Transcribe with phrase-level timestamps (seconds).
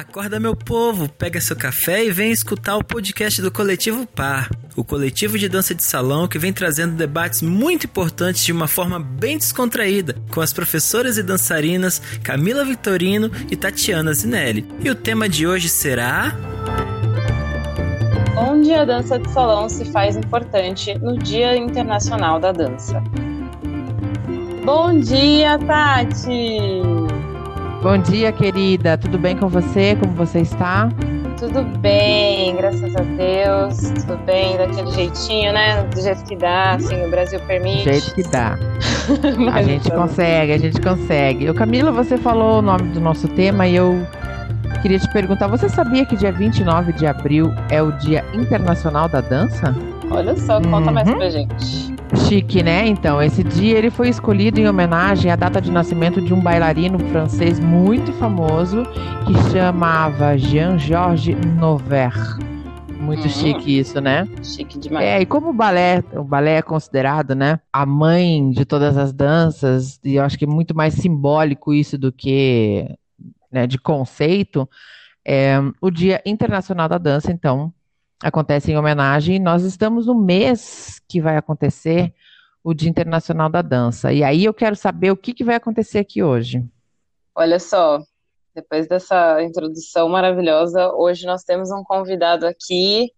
[0.00, 4.82] Acorda, meu povo, pega seu café e vem escutar o podcast do Coletivo Par, o
[4.82, 9.36] coletivo de dança de salão que vem trazendo debates muito importantes de uma forma bem
[9.36, 14.66] descontraída, com as professoras e dançarinas Camila Vitorino e Tatiana Zinelli.
[14.82, 16.34] E o tema de hoje será.
[18.38, 23.02] Onde a dança de salão se faz importante no Dia Internacional da Dança.
[24.64, 26.99] Bom dia, Tati!
[27.82, 28.98] Bom dia, querida.
[28.98, 29.96] Tudo bem com você?
[29.96, 30.90] Como você está?
[31.38, 34.02] Tudo bem, graças a Deus.
[34.02, 35.82] Tudo bem, daquele jeitinho, né?
[35.84, 37.84] Do jeito que dá, assim, o Brasil permite.
[37.84, 38.58] Do jeito que dá.
[39.54, 41.46] a gente consegue, a gente consegue.
[41.46, 44.06] Eu, Camila, você falou o nome do nosso tema e eu
[44.82, 49.22] queria te perguntar: você sabia que dia 29 de abril é o Dia Internacional da
[49.22, 49.74] Dança?
[50.10, 50.92] Olha só, conta uhum.
[50.92, 51.89] mais pra gente.
[52.16, 52.86] Chique, né?
[52.86, 56.98] Então, esse dia ele foi escolhido em homenagem à data de nascimento de um bailarino
[57.10, 58.82] francês muito famoso
[59.26, 62.50] que chamava Jean-Georges Noverre.
[63.00, 63.28] Muito uhum.
[63.28, 64.28] chique isso, né?
[64.42, 65.06] Chique demais.
[65.06, 69.12] É, e como o balé, o balé é considerado, né, a mãe de todas as
[69.12, 72.86] danças, e eu acho que é muito mais simbólico isso do que
[73.50, 74.68] né, de conceito,
[75.24, 77.72] é, o Dia Internacional da Dança, então,
[78.22, 79.38] acontece em homenagem.
[79.38, 82.14] Nós estamos no mês que vai acontecer
[82.62, 84.12] o Dia Internacional da Dança.
[84.12, 86.64] E aí eu quero saber o que, que vai acontecer aqui hoje.
[87.34, 88.02] Olha só,
[88.54, 93.10] depois dessa introdução maravilhosa, hoje nós temos um convidado aqui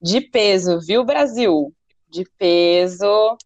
[0.00, 1.72] de peso, viu, Brasil?
[2.08, 3.36] De peso.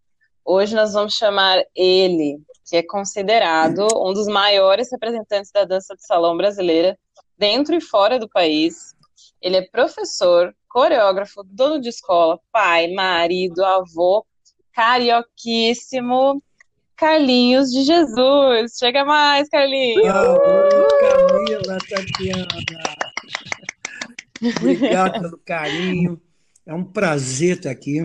[0.45, 6.05] Hoje nós vamos chamar ele, que é considerado um dos maiores representantes da dança de
[6.05, 6.99] salão brasileira,
[7.39, 8.95] dentro e fora do país.
[9.41, 14.27] Ele é professor, coreógrafo, dono de escola, pai, marido, avô,
[14.73, 16.43] carioquíssimo,
[16.99, 18.73] Carlinhos de Jesus.
[18.77, 20.03] Chega mais, Carlinhos!
[20.03, 22.47] Camila, Tatiana!
[24.59, 26.21] Obrigado pelo carinho.
[26.67, 28.01] É um prazer estar aqui.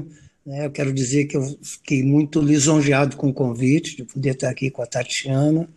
[0.46, 0.68] Né?
[0.68, 4.69] Eu quero dizer que eu fiquei muito lisonjeado com o convite de poder estar aqui
[4.69, 5.68] com a Tatiana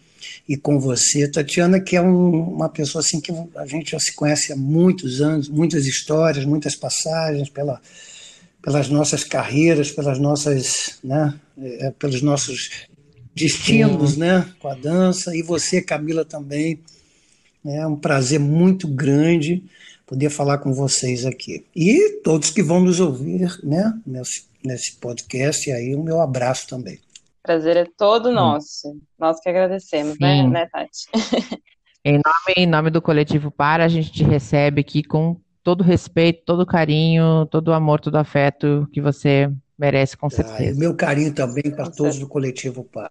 [0.49, 4.15] e com você, Tatiana, que é um, uma pessoa assim que a gente já se
[4.15, 7.81] conhece há muitos anos, muitas histórias, muitas passagens pela,
[8.63, 12.87] pelas nossas carreiras, pelas nossas, né, é, pelos nossos
[13.35, 15.37] destinos, né, com a dança.
[15.37, 16.81] E você, Camila, também.
[17.65, 19.65] É um prazer muito grande
[20.07, 21.65] poder falar com vocês aqui.
[21.75, 26.69] E todos que vão nos ouvir, né, nesse, nesse podcast, e aí o meu abraço
[26.69, 27.01] também.
[27.47, 28.35] Prazer é todo hum.
[28.35, 28.99] nosso.
[29.17, 31.07] Nós que agradecemos, né, né, Tati?
[32.05, 35.85] Em nome, em nome do Coletivo Para, a gente te recebe aqui com todo o
[35.85, 40.71] respeito, todo o carinho, todo o amor, todo o afeto que você merece, com certeza.
[40.71, 43.11] Ah, o meu carinho também para todos do Coletivo Para.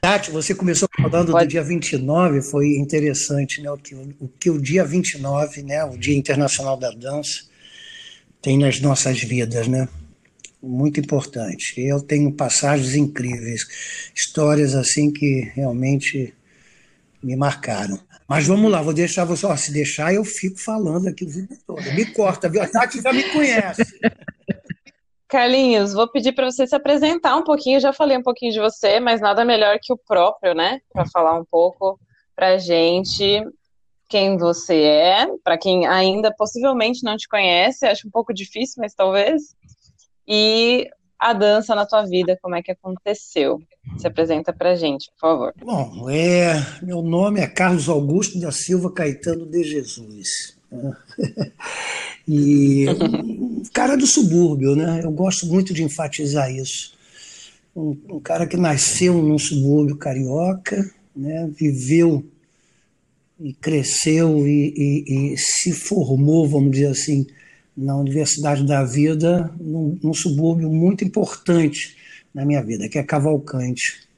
[0.00, 1.44] Tati, você começou falando Pode.
[1.44, 3.70] do dia 29, foi interessante, né?
[3.70, 5.84] O que, o que o dia 29, né?
[5.84, 7.44] O Dia Internacional da Dança,
[8.40, 9.86] tem nas nossas vidas, né?
[10.64, 11.80] Muito importante.
[11.80, 13.66] Eu tenho passagens incríveis,
[14.14, 16.34] histórias assim que realmente
[17.22, 17.98] me marcaram.
[18.28, 19.46] Mas vamos lá, vou deixar você.
[19.46, 21.82] Ó, se deixar, eu fico falando aqui o vídeo todo.
[21.94, 22.62] Me corta, viu?
[22.62, 23.84] A Tati já me conhece.
[25.28, 27.76] Carlinhos, vou pedir para você se apresentar um pouquinho.
[27.76, 30.80] Eu já falei um pouquinho de você, mas nada melhor que o próprio, né?
[30.92, 31.98] Para falar um pouco
[32.34, 33.42] para gente
[34.08, 38.94] quem você é, para quem ainda possivelmente não te conhece, acho um pouco difícil, mas
[38.94, 39.56] talvez
[40.26, 43.62] e a dança na tua vida, como é que aconteceu?
[43.98, 45.54] Se apresenta pra gente, por favor.
[45.64, 50.56] Bom, é, meu nome é Carlos Augusto da Silva Caetano de Jesus.
[52.26, 52.86] E
[53.72, 55.02] cara do subúrbio, né?
[55.04, 56.94] Eu gosto muito de enfatizar isso.
[57.76, 61.50] Um, um cara que nasceu num subúrbio carioca, né?
[61.54, 62.24] viveu
[63.38, 67.26] e cresceu e, e, e se formou, vamos dizer assim,
[67.76, 71.96] na Universidade da Vida, num, num subúrbio muito importante
[72.32, 74.08] na minha vida, que é Cavalcante.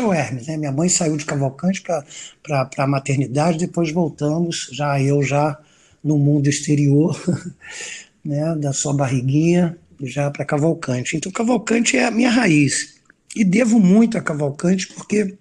[0.00, 0.56] O Hermes, né?
[0.56, 5.58] Minha mãe saiu de Cavalcante para a maternidade, depois voltamos, já eu já
[6.02, 7.16] no mundo exterior,
[8.24, 11.16] né, da sua barriguinha, já para Cavalcante.
[11.16, 13.00] Então, Cavalcante é a minha raiz.
[13.36, 15.38] E devo muito a Cavalcante porque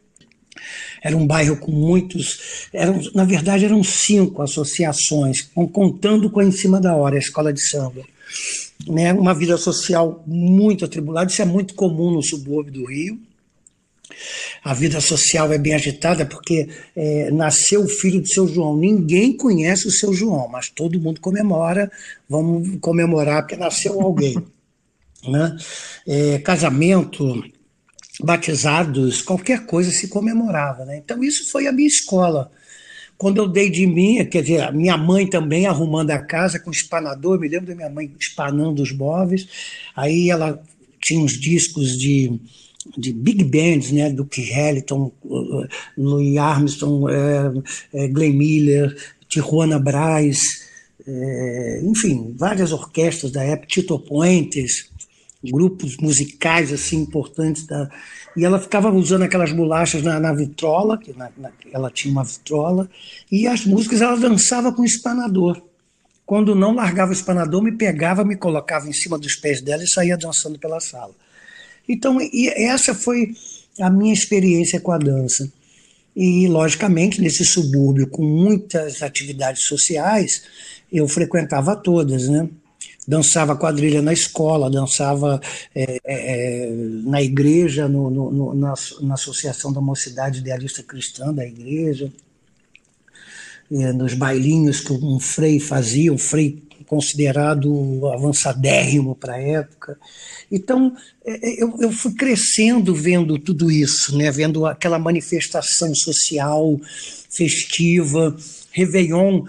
[1.02, 6.52] era um bairro com muitos, eram, na verdade eram cinco associações, contando com a Em
[6.52, 8.02] Cima da Hora, a escola de samba.
[8.88, 9.14] Né?
[9.14, 13.20] Uma vida social muito atribulada, isso é muito comum no subúrbio do Rio.
[14.64, 18.78] A vida social é bem agitada porque é, nasceu o filho do seu João.
[18.78, 21.92] Ninguém conhece o seu João, mas todo mundo comemora.
[22.30, 24.36] Vamos comemorar porque nasceu alguém.
[25.28, 25.56] né?
[26.06, 27.44] É, casamento,
[28.24, 30.86] batizados, qualquer coisa se comemorava.
[30.86, 30.98] Né?
[30.98, 32.52] Então, isso foi a minha escola.
[33.18, 36.72] quando eu dei de mim, quer dizer, a minha mãe também arrumando a casa com
[36.72, 39.48] espanador, me lembro da minha mãe espanando os móveis,
[39.96, 40.62] aí ela
[41.00, 42.40] tinha uns discos de,
[42.98, 45.12] de big bands, né, do Keith Ellington,
[45.98, 48.96] Louis Armstrong, é, é, Glenn Miller,
[49.28, 50.40] Tijuana Brás,
[51.08, 54.91] é, enfim, várias orquestras da época, Tito Puentes,
[55.44, 57.90] grupos musicais assim importantes da
[58.36, 62.24] e ela ficava usando aquelas bolachas na, na vitrola, que na, na, ela tinha uma
[62.24, 62.90] vitrola,
[63.30, 65.62] e as músicas ela dançava com espanador.
[66.26, 69.88] Quando não largava o espanador, me pegava, me colocava em cima dos pés dela e
[69.88, 71.14] saía dançando pela sala.
[71.88, 72.20] Então,
[72.56, 73.34] essa foi
[73.80, 75.52] a minha experiência com a dança.
[76.16, 80.44] E, logicamente, nesse subúrbio com muitas atividades sociais,
[80.92, 82.48] eu frequentava todas, né?
[83.08, 85.42] Dançava quadrilha na escola, dançava
[85.74, 86.72] é, é, é,
[87.04, 92.12] na igreja, no, no, na, na, Associação da Mocidade Idealista Cristã da igreja,
[93.72, 99.98] é, nos bailinhos que um frei fazia, um frei considerado avançadérrimo para a época.
[100.52, 100.94] Então,
[101.26, 104.30] é, eu, eu fui crescendo vendo tudo isso, né?
[104.30, 106.78] vendo aquela manifestação social,
[107.30, 108.36] festiva,
[108.72, 109.44] Réveillon,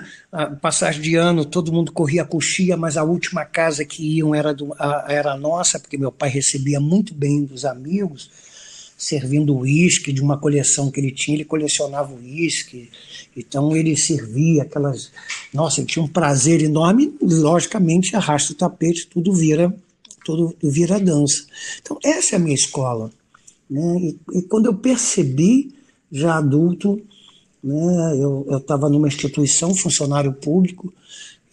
[0.60, 4.52] passagem de ano, todo mundo corria a coxia, mas a última casa que iam era,
[4.52, 8.30] do, a, era nossa, porque meu pai recebia muito bem dos amigos,
[8.98, 12.90] servindo uísque de uma coleção que ele tinha, ele colecionava uísque,
[13.36, 15.10] então ele servia aquelas.
[15.52, 19.74] Nossa, ele tinha um prazer enorme, logicamente arrasta o tapete, tudo vira,
[20.24, 21.44] tudo vira dança.
[21.80, 23.10] Então, essa é a minha escola.
[23.68, 23.96] Né?
[23.98, 25.74] E, e quando eu percebi,
[26.10, 27.00] já adulto,
[27.62, 28.16] né?
[28.18, 30.92] Eu estava numa instituição, funcionário público.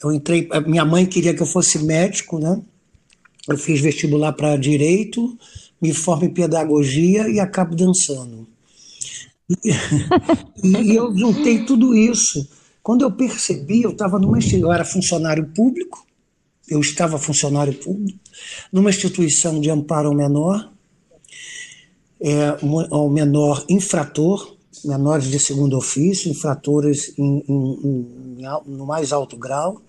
[0.03, 2.61] Eu entrei, minha mãe queria que eu fosse médico, né?
[3.47, 5.37] Eu fiz vestibular para direito,
[5.81, 8.47] me formo em pedagogia e acabo dançando.
[10.61, 12.45] E, e eu juntei tudo isso.
[12.83, 14.37] Quando eu percebi, eu estava numa
[14.73, 16.05] era funcionário público,
[16.69, 18.19] eu estava funcionário público,
[18.71, 20.71] numa instituição de amparo ao menor,
[22.21, 22.57] é,
[22.91, 28.37] ao menor infrator, menores de segundo ofício, infratoras em, em, em,
[28.67, 29.81] no mais alto grau,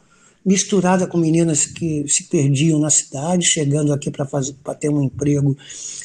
[0.45, 5.57] misturada com meninas que se perdiam na cidade, chegando aqui para ter um emprego,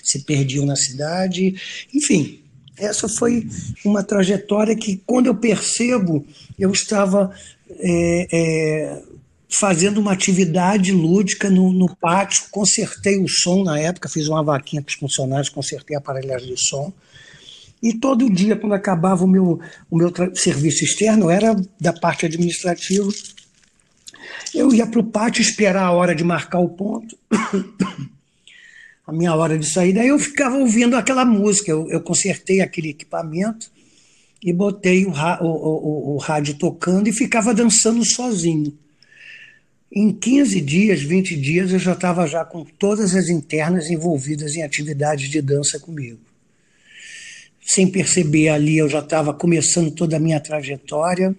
[0.03, 1.55] se perdiam na cidade,
[1.93, 2.41] enfim.
[2.77, 3.47] Essa foi
[3.85, 6.25] uma trajetória que, quando eu percebo,
[6.59, 7.31] eu estava
[7.69, 9.01] é, é,
[9.49, 14.81] fazendo uma atividade lúdica no, no, pátio, consertei o som na época, fiz uma vaquinha
[14.81, 16.91] para os funcionários, consertei aparelhagem de som,
[17.85, 19.59] e todo dia, quando acabava o meu,
[19.91, 23.07] o meu serviço externo, era da parte administrativa,
[24.55, 27.15] eu ia para o pátio esperar a hora de marcar o ponto,
[29.05, 29.93] a minha hora de sair.
[29.93, 31.69] Daí eu ficava ouvindo aquela música.
[31.69, 33.69] Eu, eu consertei aquele equipamento
[34.43, 38.75] e botei o, o, o, o rádio tocando e ficava dançando sozinho.
[39.91, 44.63] Em 15 dias, 20 dias, eu já estava já com todas as internas envolvidas em
[44.63, 46.19] atividades de dança comigo
[47.65, 51.35] sem perceber ali eu já estava começando toda a minha trajetória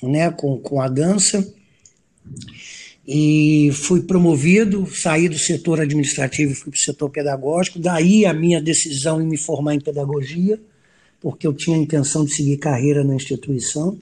[0.00, 1.52] né, com, com a dança.
[3.06, 8.32] E fui promovido, saí do setor administrativo e fui para o setor pedagógico, daí a
[8.32, 10.60] minha decisão em me formar em pedagogia,
[11.20, 13.98] porque eu tinha a intenção de seguir carreira na instituição.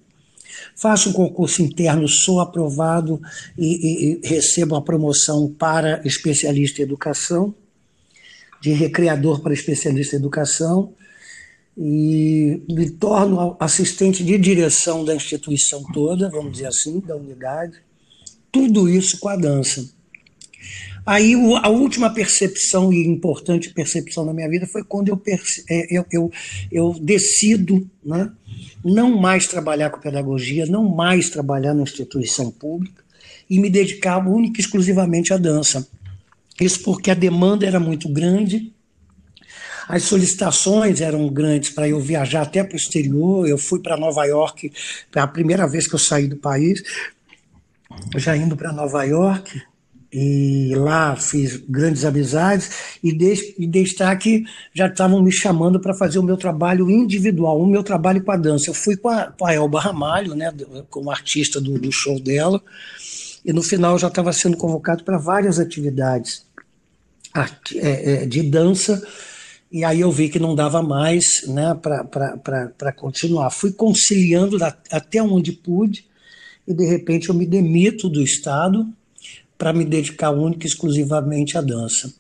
[0.76, 3.20] Faço um concurso interno, sou aprovado
[3.58, 7.54] e, e, e recebo a promoção para especialista em educação,
[8.62, 10.94] de recreador para especialista em educação
[11.76, 17.78] e me torno assistente de direção da instituição toda, vamos dizer assim, da unidade.
[18.52, 19.88] Tudo isso com a dança.
[21.06, 25.20] Aí a última percepção e importante percepção na minha vida foi quando eu,
[25.68, 26.32] é, eu, eu,
[26.72, 28.30] eu decido né,
[28.82, 33.04] não mais trabalhar com pedagogia, não mais trabalhar na instituição pública
[33.50, 35.86] e me dedicar única e exclusivamente à dança.
[36.58, 38.72] Isso porque a demanda era muito grande,
[39.88, 43.48] as solicitações eram grandes para eu viajar até para o exterior.
[43.48, 44.72] Eu fui para Nova York,
[45.10, 46.82] foi a primeira vez que eu saí do país,
[48.16, 49.62] já indo para Nova York,
[50.16, 56.20] e lá fiz grandes amizades e desde, e destaque já estavam me chamando para fazer
[56.20, 58.70] o meu trabalho individual, o meu trabalho com a dança.
[58.70, 60.54] Eu fui com a, com a Elba Ramalho, né,
[60.88, 62.62] como artista do, do show dela,
[63.44, 66.46] e no final já estava sendo convocado para várias atividades
[67.74, 69.04] é, é, de dança
[69.74, 73.50] e aí eu vi que não dava mais né, para continuar.
[73.50, 74.56] Fui conciliando
[74.88, 76.06] até onde pude,
[76.64, 78.86] e de repente eu me demito do Estado
[79.58, 82.14] para me dedicar única e exclusivamente à dança.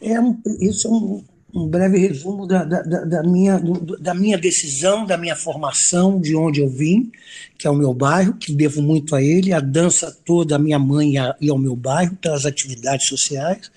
[0.00, 1.22] É um, isso é um,
[1.54, 3.62] um breve resumo da, da, da, minha,
[4.00, 7.12] da minha decisão, da minha formação, de onde eu vim,
[7.56, 10.80] que é o meu bairro, que devo muito a ele, a dança toda, a minha
[10.80, 13.70] mãe e ao meu bairro, pelas atividades sociais.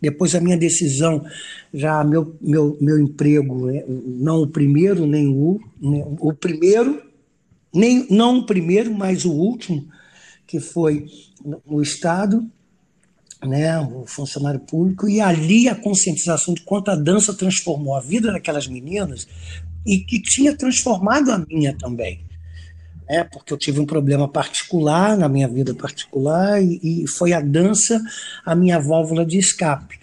[0.00, 1.24] Depois a minha decisão,
[1.72, 7.02] já meu, meu, meu emprego, é, não o primeiro, nem o, nem, o primeiro,
[7.72, 9.88] nem, não o primeiro, mas o último,
[10.46, 11.06] que foi
[11.66, 12.46] no Estado,
[13.42, 18.32] né, o funcionário público, e ali a conscientização de quanto a dança transformou a vida
[18.32, 19.26] daquelas meninas
[19.86, 22.24] e que tinha transformado a minha também.
[23.06, 27.40] É, porque eu tive um problema particular na minha vida particular e, e foi a
[27.40, 28.00] dança
[28.44, 29.98] a minha válvula de escape.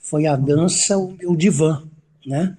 [0.00, 1.82] Foi a dança o meu divã,
[2.26, 2.56] né?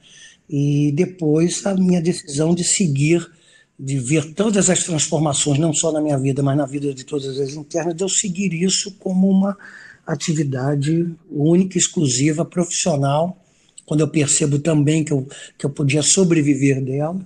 [0.50, 3.30] E depois a minha decisão de seguir,
[3.78, 7.40] de ver todas as transformações, não só na minha vida, mas na vida de todas
[7.40, 9.58] as internas, de eu seguir isso como uma
[10.06, 13.38] atividade única, exclusiva, profissional,
[13.86, 17.20] quando eu percebo também que eu, que eu podia sobreviver dela.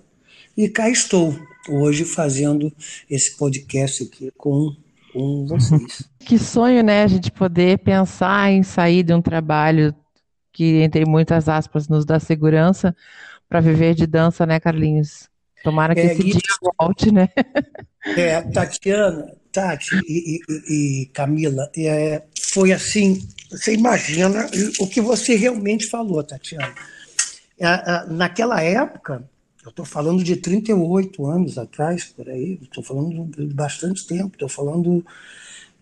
[0.58, 2.72] E cá estou, hoje, fazendo
[3.10, 4.74] esse podcast aqui com,
[5.12, 6.04] com vocês.
[6.20, 9.94] Que sonho, né, a gente poder pensar em sair de um trabalho
[10.54, 12.96] que, entre muitas aspas, nos dá segurança
[13.50, 15.30] para viver de dança, né, Carlinhos?
[15.62, 16.42] Tomara que é, esse dia
[16.80, 17.30] volte, né?
[18.16, 22.22] É, Tatiana, Tati e, e, e Camila, é,
[22.52, 24.48] foi assim, você imagina
[24.80, 26.72] o que você realmente falou, Tatiana.
[27.60, 29.28] É, naquela época,
[29.66, 34.48] eu estou falando de 38 anos atrás, por aí, estou falando de bastante tempo, estou
[34.48, 35.04] falando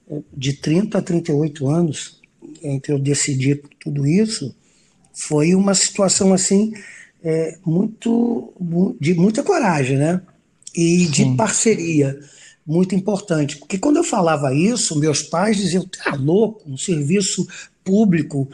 [0.09, 2.21] é, de 30 a 38 anos
[2.61, 4.55] entre eu decidir tudo isso,
[5.13, 6.73] foi uma situação assim
[7.23, 8.53] é, muito
[8.99, 10.21] de muita coragem, né?
[10.75, 11.11] E Sim.
[11.11, 12.19] de parceria
[12.65, 13.57] muito importante.
[13.57, 17.47] Porque quando eu falava isso, meus pais diziam: tá louco, um serviço
[17.83, 18.49] público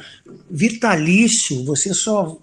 [0.49, 2.37] vitalício, você só,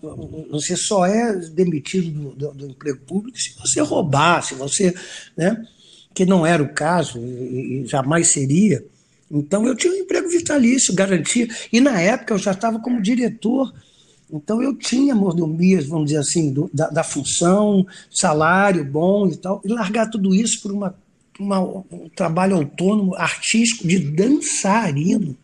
[0.50, 4.94] você só é demitido do, do, emprego público se você roubar, se você.
[5.36, 5.66] Né,
[6.14, 8.82] que não era o caso e, e jamais seria.
[9.30, 11.46] Então eu tinha um emprego vitalício, garantia.
[11.70, 13.70] E na época eu já estava como diretor.
[14.32, 19.60] Então eu tinha mordomias, vamos dizer assim, do, da, da função, salário bom e tal.
[19.62, 20.94] E largar tudo isso por uma
[21.38, 25.36] uma, um trabalho autônomo, artístico, de dançarino.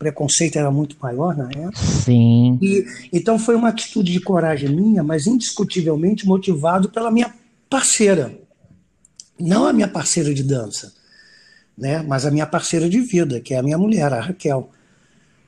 [0.00, 1.76] Preconceito era muito maior na época.
[1.76, 2.58] Sim.
[2.62, 7.34] E, então foi uma atitude de coragem minha, mas indiscutivelmente motivado pela minha
[7.68, 8.34] parceira.
[9.38, 10.94] Não a minha parceira de dança,
[11.76, 12.02] né?
[12.02, 14.70] mas a minha parceira de vida, que é a minha mulher, a Raquel.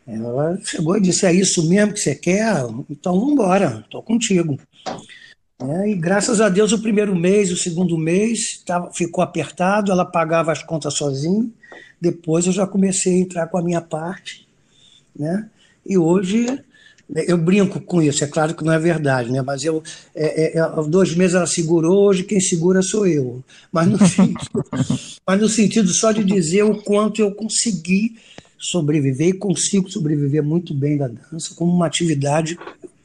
[0.06, 2.54] Ela chegou e disse: É isso mesmo que você quer?
[2.90, 4.58] Então vamos embora, estou contigo.
[5.62, 10.04] É, e graças a Deus, o primeiro mês, o segundo mês, tava, ficou apertado, ela
[10.04, 11.48] pagava as contas sozinha.
[12.00, 14.46] Depois eu já comecei a entrar com a minha parte.
[15.14, 15.48] Né?
[15.86, 16.46] E hoje
[17.14, 19.42] eu brinco com isso, é claro que não é verdade, né?
[19.42, 19.82] mas eu,
[20.14, 23.44] é, é, é dois meses ela segurou, hoje quem segura sou eu.
[23.70, 24.64] Mas no, sentido,
[25.26, 28.16] mas no sentido só de dizer o quanto eu consegui
[28.58, 32.56] sobreviver e consigo sobreviver muito bem da dança como uma atividade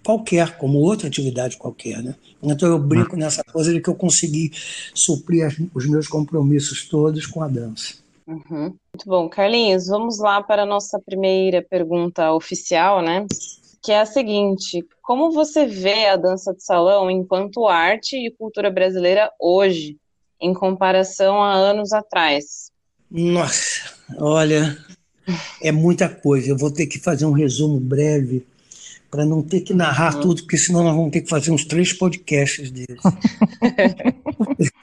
[0.03, 2.01] qualquer, como outra atividade qualquer.
[2.01, 2.15] Né?
[2.41, 4.51] Então eu brinco nessa coisa de que eu consegui
[4.93, 7.95] suprir as, os meus compromissos todos com a dança.
[8.27, 8.75] Uhum.
[8.93, 9.29] Muito bom.
[9.29, 13.25] Carlinhos, vamos lá para a nossa primeira pergunta oficial, né?
[13.81, 18.69] Que é a seguinte: como você vê a dança de salão enquanto arte e cultura
[18.69, 19.97] brasileira hoje,
[20.41, 22.69] em comparação a anos atrás?
[23.09, 24.77] Nossa, olha,
[25.61, 26.49] é muita coisa.
[26.49, 28.45] Eu vou ter que fazer um resumo breve
[29.09, 30.21] para não ter que narrar uhum.
[30.21, 33.01] tudo, porque senão nós vamos ter que fazer uns três podcasts deles.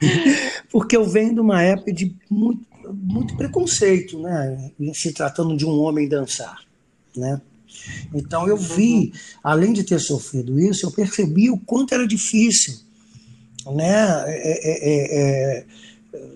[0.71, 4.71] porque eu venho de uma época de muito, muito preconceito, né?
[4.93, 6.59] Se tratando de um homem dançar,
[7.15, 7.41] né?
[8.13, 9.13] Então eu vi,
[9.43, 12.75] além de ter sofrido isso, eu percebi o quanto era difícil,
[13.73, 14.23] né?
[14.27, 15.65] É, é, é, é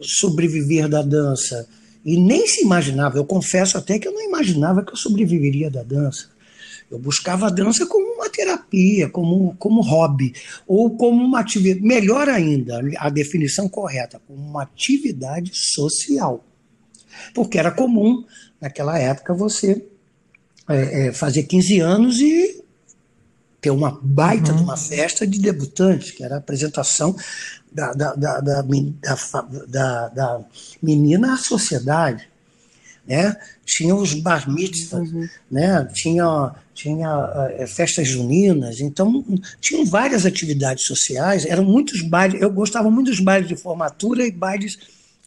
[0.01, 1.67] sobreviver da dança.
[2.03, 5.83] E nem se imaginava, eu confesso até que eu não imaginava que eu sobreviveria da
[5.83, 6.29] dança.
[6.89, 10.34] Eu buscava a dança como uma terapia, como, como hobby,
[10.67, 16.43] ou como uma atividade, melhor ainda, a definição correta, como uma atividade social.
[17.34, 18.24] Porque era comum,
[18.60, 19.86] naquela época, você
[20.67, 22.63] é, é, fazer 15 anos e
[23.62, 24.58] ter uma baita uhum.
[24.58, 27.15] de uma festa de debutantes, que era a apresentação
[27.72, 30.46] da, da, da, da, da, da
[30.81, 32.28] menina à sociedade
[33.09, 33.35] né?
[33.65, 35.27] Tinha os bar uhum.
[35.49, 35.89] né?
[35.91, 39.25] Tinha, tinha é, festas juninas, então
[39.59, 44.31] tinham várias atividades sociais, eram muitos bailes, eu gostava muito dos bailes de formatura e
[44.31, 44.77] bailes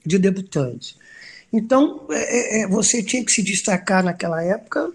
[0.06, 0.94] de debutantes.
[1.52, 4.92] Então, é, é, você tinha que se destacar naquela época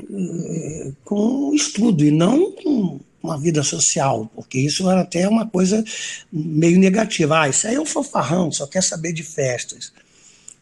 [0.00, 5.84] eh, com estudo e não com uma vida social, porque isso era até uma coisa
[6.32, 7.40] meio negativa.
[7.40, 9.92] Ah, isso aí é um fofarrão, só quer saber de festas.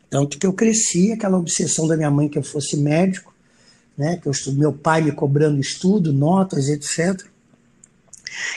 [0.09, 3.35] Tanto que eu cresci, aquela obsessão da minha mãe que eu fosse médico,
[3.97, 7.27] né, que eu estudo, meu pai me cobrando estudo, notas, etc.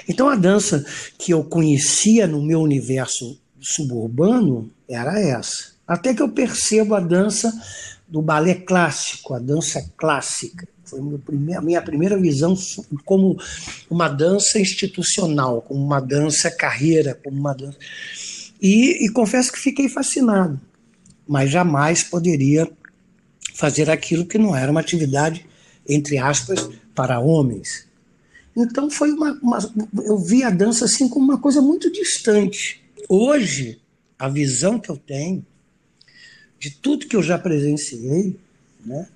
[0.08, 0.86] Então a dança
[1.18, 5.72] que eu conhecia no meu universo suburbano era essa.
[5.88, 7.52] Até que eu percebo a dança
[8.08, 10.68] do balé clássico, a dança clássica.
[10.84, 11.00] Foi
[11.56, 12.58] a minha primeira visão
[13.06, 13.38] como
[13.90, 17.78] uma dança institucional, como uma dança carreira, como uma dança.
[18.62, 20.60] E, e confesso que fiquei fascinado,
[21.30, 22.68] mas jamais poderia
[23.54, 25.46] fazer aquilo que não era uma atividade,
[25.88, 27.88] entre aspas, para homens.
[28.58, 29.60] Então foi uma, uma,
[30.04, 32.84] eu vi a dança assim como uma coisa muito distante.
[33.08, 33.80] Hoje,
[34.18, 35.46] a visão que eu tenho
[36.58, 38.36] de tudo que eu já presenciei,
[38.84, 39.08] né,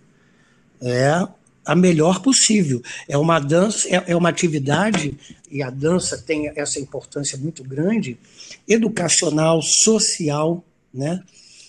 [0.80, 1.28] é
[1.66, 2.84] a melhor possível.
[3.08, 5.18] É uma dança, é, é uma atividade
[5.50, 8.20] e a dança tem essa importância muito grande,
[8.68, 11.24] educacional, social, né,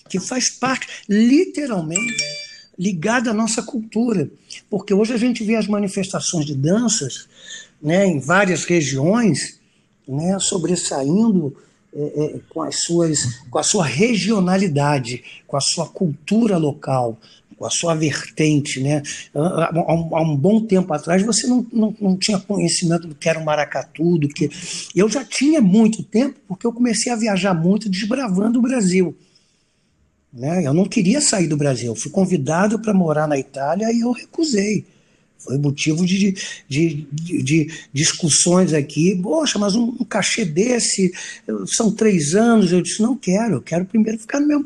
[0.07, 2.23] que faz parte literalmente
[2.77, 4.29] ligada à nossa cultura,
[4.69, 7.27] porque hoje a gente vê as manifestações de danças,
[7.81, 9.59] né, em várias regiões,
[10.07, 11.55] né, sobressaindo
[11.95, 17.17] é, é, com, as suas, com a sua regionalidade, com a sua cultura local,
[17.57, 18.81] com a sua vertente.
[18.81, 19.01] Né?
[19.33, 23.39] Há, há um bom tempo atrás você não, não, não tinha conhecimento do que era
[23.39, 24.49] o maracatu, do que.
[24.93, 29.15] Eu já tinha muito tempo, porque eu comecei a viajar muito desbravando o Brasil.
[30.35, 30.67] Né?
[30.67, 34.11] Eu não queria sair do Brasil, eu fui convidado para morar na Itália e eu
[34.11, 34.85] recusei.
[35.39, 36.35] Foi motivo de,
[36.67, 39.15] de, de, de, discussões aqui.
[39.21, 41.13] Poxa, mas um, um, cachê desse,
[41.67, 42.71] são três anos.
[42.71, 44.65] Eu disse: não quero, eu quero primeiro ficar no meu.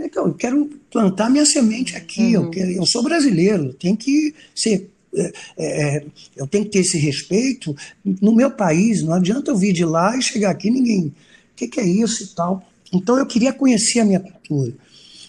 [0.00, 2.36] É eu quero plantar minha semente aqui.
[2.36, 2.44] Uhum.
[2.44, 6.04] Eu, quero, eu sou brasileiro, tem que ser é, é,
[6.36, 9.02] eu tenho que ter esse respeito no meu país.
[9.02, 11.06] Não adianta eu vir de lá e chegar aqui ninguém.
[11.06, 11.12] O
[11.56, 12.62] que, que, é isso e tal?
[12.92, 14.74] Então eu queria conhecer a minha cultura.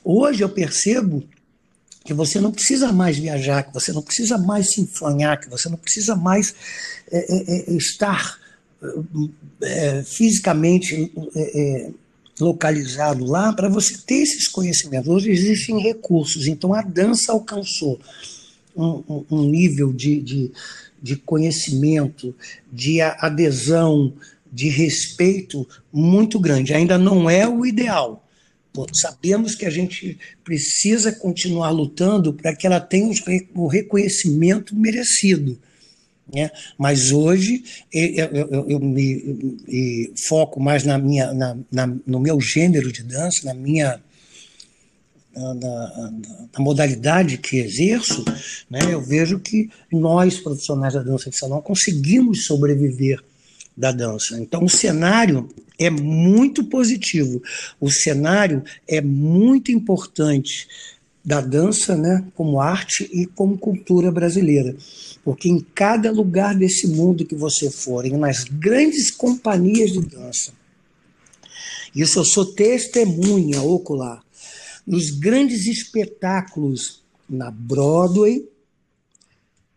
[0.03, 1.23] Hoje eu percebo
[2.03, 5.69] que você não precisa mais viajar, que você não precisa mais se enfronhar, que você
[5.69, 6.55] não precisa mais
[7.11, 8.39] é, é, é estar
[9.61, 11.91] é, fisicamente é, é,
[12.39, 15.09] localizado lá para você ter esses conhecimentos.
[15.09, 17.99] Hoje existem recursos, então a dança alcançou
[18.75, 20.51] um, um nível de, de,
[21.01, 22.33] de conhecimento,
[22.71, 24.13] de adesão,
[24.51, 26.73] de respeito muito grande.
[26.73, 28.25] Ainda não é o ideal,
[28.93, 33.11] Sabemos que a gente precisa continuar lutando para que ela tenha
[33.55, 35.59] o reconhecimento merecido.
[36.33, 36.51] Né?
[36.77, 42.91] Mas hoje eu, eu, eu me, foco mais na minha, na, na, no meu gênero
[42.91, 43.99] de dança, na minha
[45.35, 46.11] na, na,
[46.53, 48.25] na, modalidade que exerço,
[48.69, 53.23] né, eu vejo que nós, profissionais da dança de salão, conseguimos sobreviver
[53.75, 54.39] da dança.
[54.39, 55.49] Então, o cenário
[55.79, 57.41] é muito positivo,
[57.79, 60.67] o cenário é muito importante
[61.23, 64.75] da dança, né, como arte e como cultura brasileira.
[65.23, 70.51] Porque em cada lugar desse mundo que você for, nas grandes companhias de dança,
[71.95, 74.23] isso eu sou testemunha ocular,
[74.85, 78.47] nos grandes espetáculos na Broadway,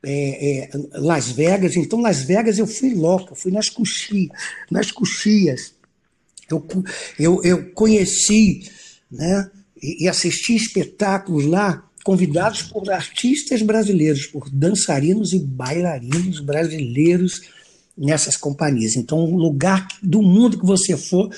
[0.05, 1.77] é, é, Las Vegas.
[1.77, 4.31] Então, Las Vegas eu fui louca, fui nas coxias,
[4.71, 5.75] nas coxias.
[6.53, 6.67] Eu,
[7.19, 8.71] eu, eu conheci
[9.11, 9.51] né,
[9.83, 17.43] e, assisti espetáculos lá convidados por artistas brasileiros, por dançarinos e bailarinos brasileiros
[17.97, 18.97] nessas companhias.
[18.97, 21.31] Então, um lugar do mundo que você for,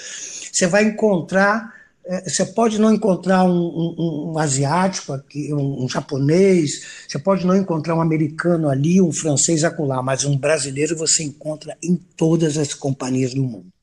[0.53, 1.75] você vai encontrar
[2.07, 7.47] é, você pode não encontrar um, um, um asiático aqui, um, um, japonês, você pode
[7.47, 12.59] não encontrar um americano ali, um francês acolá, mas um brasileiro você encontra em todas
[12.59, 13.74] as companhias do mundo.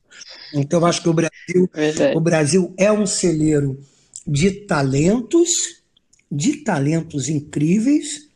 [0.54, 1.70] Então, eu acho que o Brasil,
[2.14, 3.78] o Brasil é um celeiro
[4.26, 5.48] de talentos,
[6.30, 8.28] de talentos incríveis,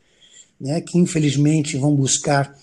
[0.61, 2.57] né, que infelizmente vão buscar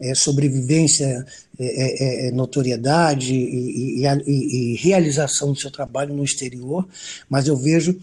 [0.00, 1.24] é, sobrevivência,
[1.58, 6.86] é, é, é, é notoriedade e, e, e, e, realização do seu trabalho no exterior,
[7.28, 7.98] mas eu vejo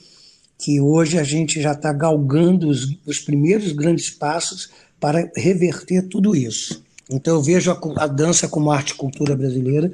[0.58, 6.36] que hoje a gente já está galgando os, os, primeiros grandes passos para reverter tudo
[6.36, 6.84] isso.
[7.12, 9.92] Então eu vejo a, a dança como arte e cultura brasileira,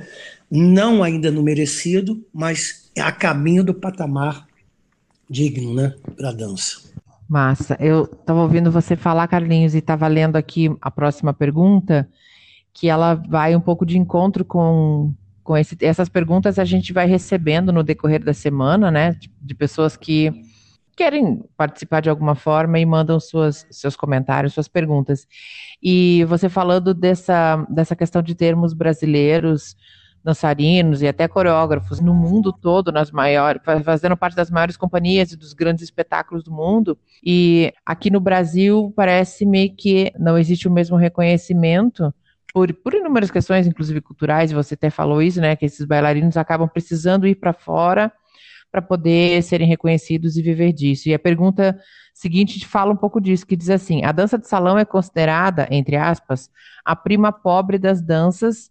[0.50, 4.48] não ainda no merecido, mas a caminho do patamar
[5.30, 6.88] digno né, para a dança.
[7.28, 7.76] Massa.
[7.80, 12.08] Eu estava ouvindo você falar, Carlinhos, e estava lendo aqui a próxima pergunta,
[12.74, 17.06] que ela vai um pouco de encontro com, com esse, essas perguntas a gente vai
[17.06, 19.12] recebendo no decorrer da semana, né?
[19.20, 20.32] De, de pessoas que
[20.98, 25.28] querem participar de alguma forma e mandam suas, seus comentários, suas perguntas.
[25.82, 29.78] E você falando dessa, dessa questão de termos brasileiros,
[30.24, 35.38] dançarinos e até coreógrafos no mundo todo, nas maiores, fazendo parte das maiores companhias e
[35.38, 36.98] dos grandes espetáculos do mundo.
[37.24, 42.12] E aqui no Brasil parece-me que não existe o mesmo reconhecimento
[42.52, 45.56] por, por inúmeras questões, inclusive culturais, você até falou isso, né?
[45.56, 48.12] Que esses bailarinos acabam precisando ir para fora
[48.78, 51.10] para poder serem reconhecidos e viver disso.
[51.10, 51.80] E a pergunta
[52.14, 55.96] seguinte fala um pouco disso, que diz assim: a dança de salão é considerada, entre
[55.96, 56.50] aspas,
[56.86, 58.70] a prima pobre das danças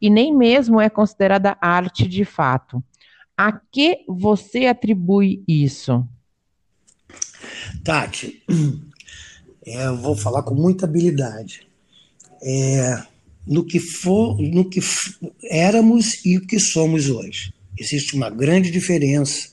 [0.00, 2.82] e nem mesmo é considerada arte de fato.
[3.36, 6.06] A que você atribui isso?
[7.84, 8.42] Tati,
[9.66, 11.66] é, eu vou falar com muita habilidade.
[12.42, 13.02] É,
[13.46, 14.80] no que for, no que
[15.44, 17.52] éramos e o que somos hoje.
[17.78, 19.48] Existe uma grande diferença.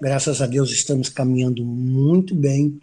[0.00, 2.80] Graças a Deus estamos caminhando muito bem,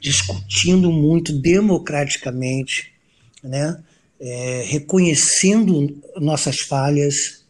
[0.00, 2.92] discutindo muito democraticamente,
[3.42, 3.82] né?
[4.20, 7.44] É, reconhecendo nossas falhas,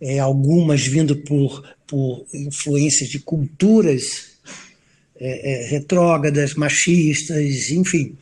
[0.00, 4.36] é, algumas vindo por, por influências de culturas
[5.18, 8.16] é, é retrógradas, machistas, enfim.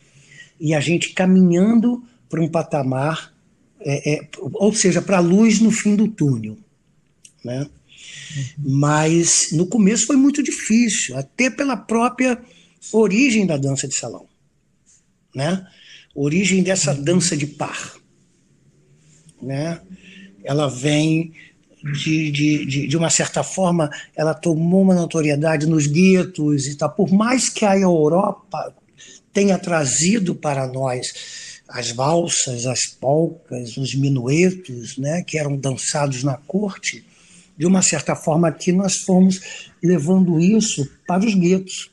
[0.59, 3.33] E a gente caminhando para um patamar,
[3.79, 6.57] é, é, ou seja, para a luz no fim do túnel.
[7.45, 7.67] Né?
[8.57, 12.41] Mas no começo foi muito difícil, até pela própria
[12.91, 14.25] origem da dança de salão.
[15.33, 15.63] Né?
[16.15, 17.97] Origem dessa dança de par.
[19.39, 19.79] Né?
[20.43, 21.33] Ela vem
[21.93, 26.89] de, de, de, de, uma certa forma, ela tomou uma notoriedade nos guetos e tal.
[26.89, 28.75] Por mais que a Europa
[29.31, 36.37] tenha trazido para nós as valsas, as polcas, os minuetos, né, que eram dançados na
[36.37, 37.05] corte,
[37.57, 41.91] de uma certa forma aqui nós fomos levando isso para os guetos.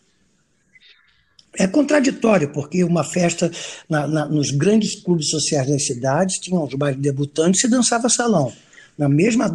[1.58, 3.50] É contraditório, porque uma festa
[3.88, 8.52] na, na, nos grandes clubes sociais das cidades tinham os bailes debutantes e dançava salão.
[8.96, 9.48] Na mesma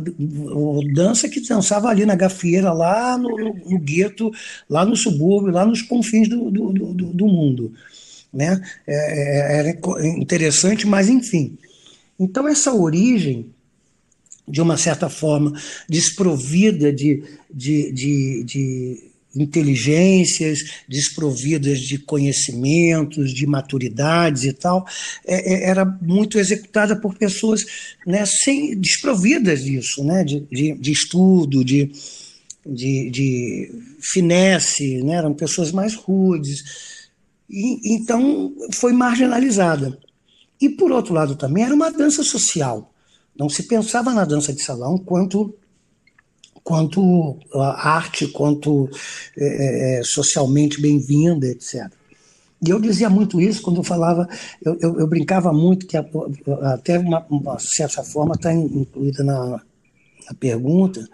[0.93, 4.31] dança que dançava ali na gafieira, lá no, no, no gueto,
[4.69, 7.73] lá no subúrbio, lá nos confins do, do, do, do mundo
[8.33, 8.61] né?
[8.85, 9.79] É, é, era
[10.15, 11.57] interessante, mas enfim.
[12.19, 13.53] Então, essa origem,
[14.47, 15.53] de uma certa forma,
[15.89, 24.85] desprovida de, de, de, de inteligências, desprovidas de conhecimentos, de maturidades e tal,
[25.25, 27.65] é, é, era muito executada por pessoas
[28.05, 31.91] né, sem, desprovidas disso, né, de, de, de estudo, de,
[32.65, 36.63] de, de finesse, né, eram pessoas mais rudes,
[37.49, 39.97] e, então foi marginalizada.
[40.59, 42.91] E por outro lado também era uma dança social.
[43.39, 45.53] Não se pensava na dança de salão quanto
[46.63, 48.89] quanto arte, quanto
[49.37, 51.89] é, socialmente bem-vinda, etc.
[52.61, 54.27] E eu dizia muito isso quando eu falava,
[54.61, 59.61] eu, eu, eu brincava muito, que até uma, uma certa forma está incluída na,
[60.27, 61.07] a pergunta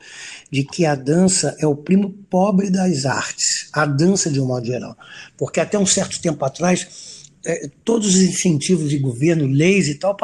[0.51, 4.65] de que a dança é o primo pobre das artes, a dança de um modo
[4.65, 4.97] geral.
[5.37, 7.12] Porque até um certo tempo atrás,
[7.45, 10.15] é, todos os incentivos de governo, leis e tal,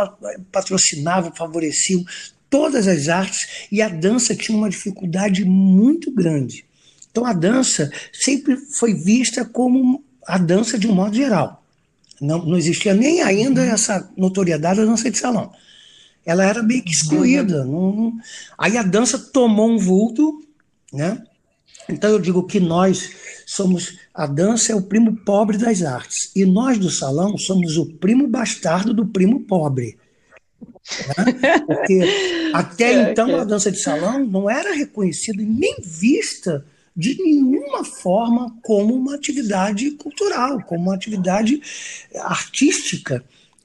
[0.51, 2.03] patrocinavam, favoreciam
[2.49, 6.65] todas as artes e a dança tinha uma dificuldade muito grande.
[7.11, 11.63] Então a dança sempre foi vista como a dança de um modo geral.
[12.21, 15.51] Não, não existia nem ainda essa notoriedade da dança de salão
[16.29, 17.65] ela era meio que excluída.
[17.65, 18.13] Não, não...
[18.57, 20.43] Aí a dança tomou um vulto,
[20.93, 21.23] né?
[21.89, 23.11] Então eu digo que nós
[23.45, 27.85] somos a dança é o primo pobre das artes e nós do salão somos o
[27.85, 29.97] primo bastardo do primo pobre.
[31.07, 31.59] Né?
[31.65, 32.01] Porque
[32.53, 38.93] até então a dança de salão não era reconhecida nem vista de nenhuma forma como
[38.93, 41.61] uma atividade cultural, como uma atividade
[42.15, 43.23] artística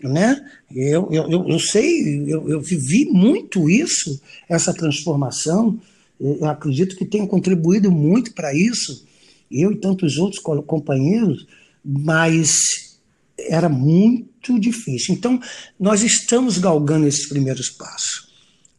[0.08, 0.44] né?
[0.74, 5.80] Eu, eu, eu sei, eu, eu vivi muito isso, essa transformação.
[6.24, 9.06] Eu acredito que tenho contribuído muito para isso,
[9.50, 11.46] eu e tantos outros companheiros,
[11.84, 12.98] mas
[13.38, 15.14] era muito difícil.
[15.14, 15.38] Então,
[15.78, 18.32] nós estamos galgando esses primeiros passos.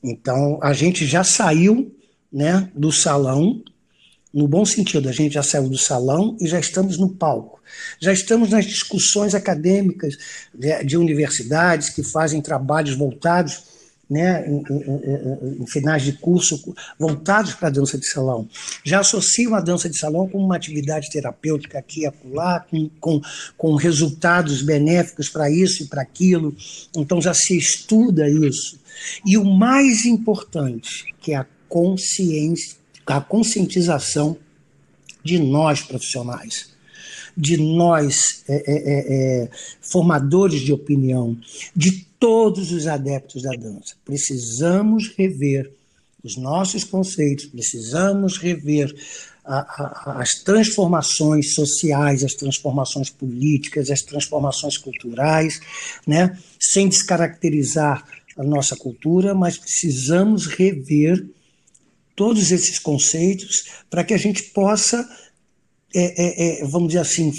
[0.03, 1.95] Então, a gente já saiu
[2.33, 3.63] né, do salão
[4.33, 7.61] no bom sentido, a gente já saiu do salão e já estamos no palco.
[8.01, 10.17] Já estamos nas discussões acadêmicas
[10.53, 13.74] de, de universidades que fazem trabalhos voltados,
[14.09, 18.47] né, em, em, em, finais de curso, voltados para a dança de salão.
[18.83, 23.21] Já associam a dança de salão com uma atividade terapêutica aqui e acolá, com, com,
[23.57, 26.55] com resultados benéficos para isso e para aquilo.
[26.95, 28.79] Então já se estuda isso.
[29.25, 34.37] E o mais importante, que é a consciência a conscientização
[35.23, 36.74] de nós profissionais,
[37.35, 39.49] de nós é, é, é, é,
[39.81, 41.37] formadores de opinião,
[41.75, 43.95] de todos os adeptos da dança.
[44.05, 45.71] Precisamos rever
[46.23, 48.93] os nossos conceitos, precisamos rever
[49.45, 55.59] a, a, as transformações sociais, as transformações políticas, as transformações culturais,
[56.07, 56.37] né?
[56.59, 58.03] sem descaracterizar
[58.37, 61.25] a nossa cultura, mas precisamos rever
[62.15, 65.07] todos esses conceitos para que a gente possa,
[65.93, 67.31] é, é, é, vamos dizer assim,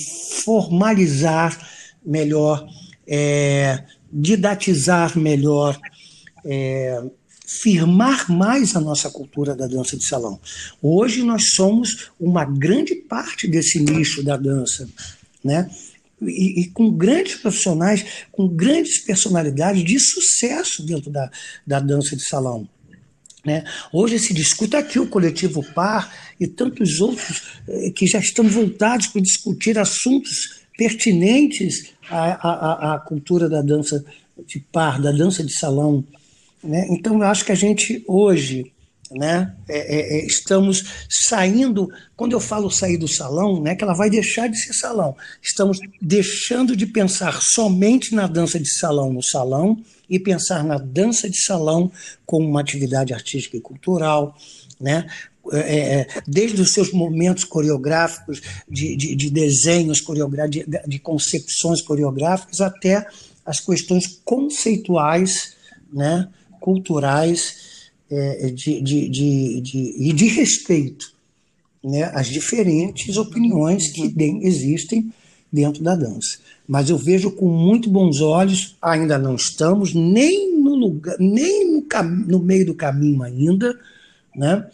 [0.45, 1.59] formalizar
[2.05, 2.67] melhor,
[3.07, 5.79] é, didatizar melhor,
[6.45, 7.03] é,
[7.47, 10.41] firmar mais a nossa cultura da dança de salão.
[10.83, 14.89] Hoje nós somos uma grande parte desse nicho da dança,
[15.45, 15.71] né?
[16.21, 21.31] E, e, com grandes profissionais, com grandes personalidades de sucesso dentro da,
[21.67, 22.67] da dança de salão.
[23.47, 23.63] Né?
[23.93, 29.07] Hoje se discute aqui o coletivo PAR e tantos outros eh, que já estão voltados
[29.07, 34.05] para discutir assuntos pertinentes à, à, à cultura da dança
[34.45, 36.05] de par, da dança de salão.
[36.63, 36.89] Né?
[36.91, 38.73] Então, eu acho que a gente hoje
[39.11, 43.95] né, é, é, é, estamos saindo, quando eu falo sair do salão, né, que ela
[43.95, 49.23] vai deixar de ser salão, estamos deixando de pensar somente na dança de salão no
[49.23, 51.91] salão e pensar na dança de salão
[52.25, 54.37] como uma atividade artística e cultural,
[54.81, 55.07] né?
[55.53, 60.99] É, é, é desde os seus momentos coreográficos, de, de, de desenhos coreográficos, de, de
[60.99, 63.07] concepções coreográficas, até
[63.45, 65.55] as questões conceituais,
[65.93, 66.29] né?
[66.61, 67.76] culturais
[68.09, 71.13] de, de, de, de, e de respeito
[71.83, 75.13] né, às diferentes opiniões que existem
[75.53, 76.39] dentro da dança.
[76.67, 81.87] Mas eu vejo com muito bons olhos, ainda não estamos nem no lugar, nem no,
[82.27, 83.79] no meio do caminho ainda,
[84.35, 84.67] né?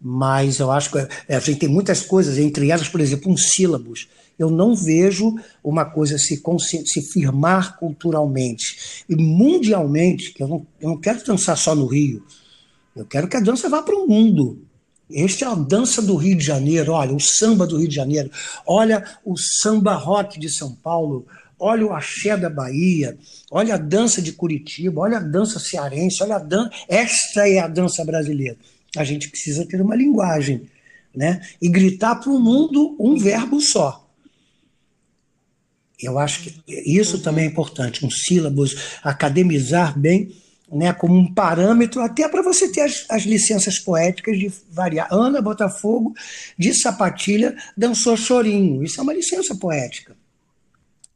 [0.00, 3.36] Mas eu acho que é, a gente tem muitas coisas, entre elas, por exemplo, um
[3.36, 4.06] sílabus
[4.38, 6.42] eu não vejo uma coisa se,
[6.86, 12.22] se firmar culturalmente e mundialmente, que eu não, eu não quero dançar só no Rio,
[12.94, 14.64] eu quero que a dança vá para o mundo.
[15.10, 18.30] Este é a dança do Rio de Janeiro, olha, o samba do Rio de Janeiro,
[18.66, 21.26] olha o samba rock de São Paulo,
[21.58, 23.16] olha o axé da Bahia,
[23.50, 26.70] olha a dança de Curitiba, olha a dança cearense, olha a dança.
[26.88, 28.56] Esta é a dança brasileira.
[28.96, 30.62] A gente precisa ter uma linguagem,
[31.14, 31.40] né?
[31.60, 34.08] E gritar para o mundo um verbo só.
[36.00, 40.34] Eu acho que isso também é importante, um sílabus, academizar bem,
[40.70, 45.08] né, como um parâmetro, até para você ter as, as, licenças poéticas de variar.
[45.12, 46.14] Ana Botafogo,
[46.58, 48.82] de sapatilha, dançou chorinho.
[48.82, 50.16] Isso é uma licença poética.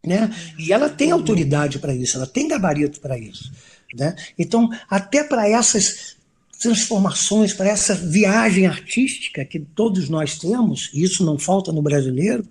[0.05, 0.31] Né?
[0.59, 3.51] E ela tem autoridade para isso, ela tem gabarito para isso.
[3.95, 4.15] Né?
[4.39, 6.17] Então, até para essas
[6.61, 12.47] transformações, para essa viagem artística que todos nós temos, e isso não falta no brasileiro,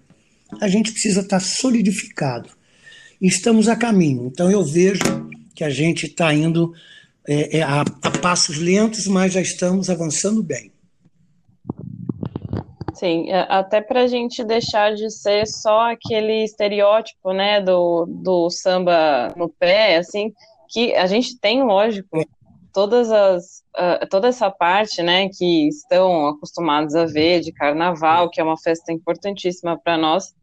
[0.61, 2.49] a gente precisa estar solidificado.
[3.21, 4.27] Estamos a caminho.
[4.27, 5.26] Então eu vejo
[5.57, 6.71] que a gente está indo
[7.27, 10.71] é, é, a, a passos lentos, mas já estamos avançando bem.
[12.93, 18.51] Sim, é, até para a gente deixar de ser só aquele estereótipo, né, do, do
[18.51, 20.31] samba no pé, assim,
[20.69, 22.23] que a gente tem, lógico,
[22.71, 28.39] todas as, uh, toda essa parte, né, que estão acostumados a ver de carnaval, que
[28.39, 30.35] é uma festa importantíssima para nós,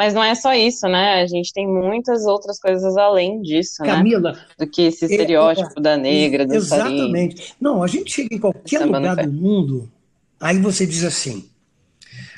[0.00, 1.20] mas não é só isso, né?
[1.20, 3.88] A gente tem muitas outras coisas além disso, né?
[3.88, 4.40] Camila, né?
[4.58, 7.54] Do que esse é, estereótipo é, da negra, do Exatamente.
[7.60, 9.92] Não, a gente chega em qualquer lugar do mundo,
[10.40, 11.50] aí você diz assim,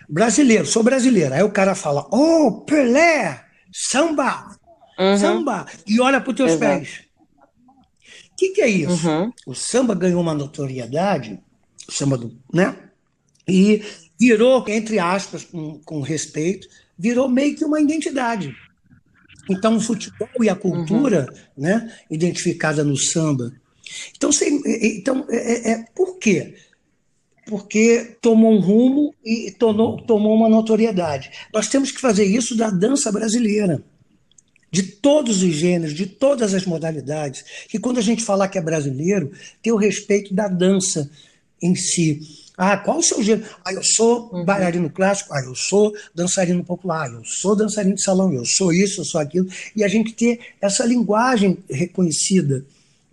[0.08, 1.34] brasileiro, sou brasileiro.
[1.34, 4.56] Aí o cara fala, oh, Pelé, samba,
[4.98, 5.16] uhum.
[5.16, 6.80] samba, e olha para os teus Exato.
[6.80, 7.04] pés.
[8.32, 9.08] O que, que é isso?
[9.08, 9.32] Uhum.
[9.46, 11.38] O samba ganhou uma notoriedade,
[11.88, 12.76] o samba do, né?
[13.46, 13.84] E
[14.18, 16.66] virou, entre aspas, com, com respeito,
[17.02, 18.54] virou meio que uma identidade.
[19.50, 21.64] Então, o futebol e a cultura, uhum.
[21.64, 23.52] né, identificada no samba.
[24.16, 24.30] Então,
[24.64, 26.54] então é, é, é, por quê?
[27.46, 31.32] Porque tomou um rumo e tornou, tomou uma notoriedade.
[31.52, 33.82] Nós temos que fazer isso da dança brasileira,
[34.70, 37.44] de todos os gêneros, de todas as modalidades.
[37.68, 41.10] Que quando a gente falar que é brasileiro, ter o respeito da dança
[41.60, 42.20] em si.
[42.56, 43.48] Ah, qual o seu gênero?
[43.64, 44.44] Ah, eu sou uhum.
[44.44, 49.00] bailarino clássico, ah, eu sou dançarino popular, eu sou dançarino de salão, eu sou isso,
[49.00, 49.48] eu sou aquilo.
[49.74, 52.64] E a gente ter essa linguagem reconhecida.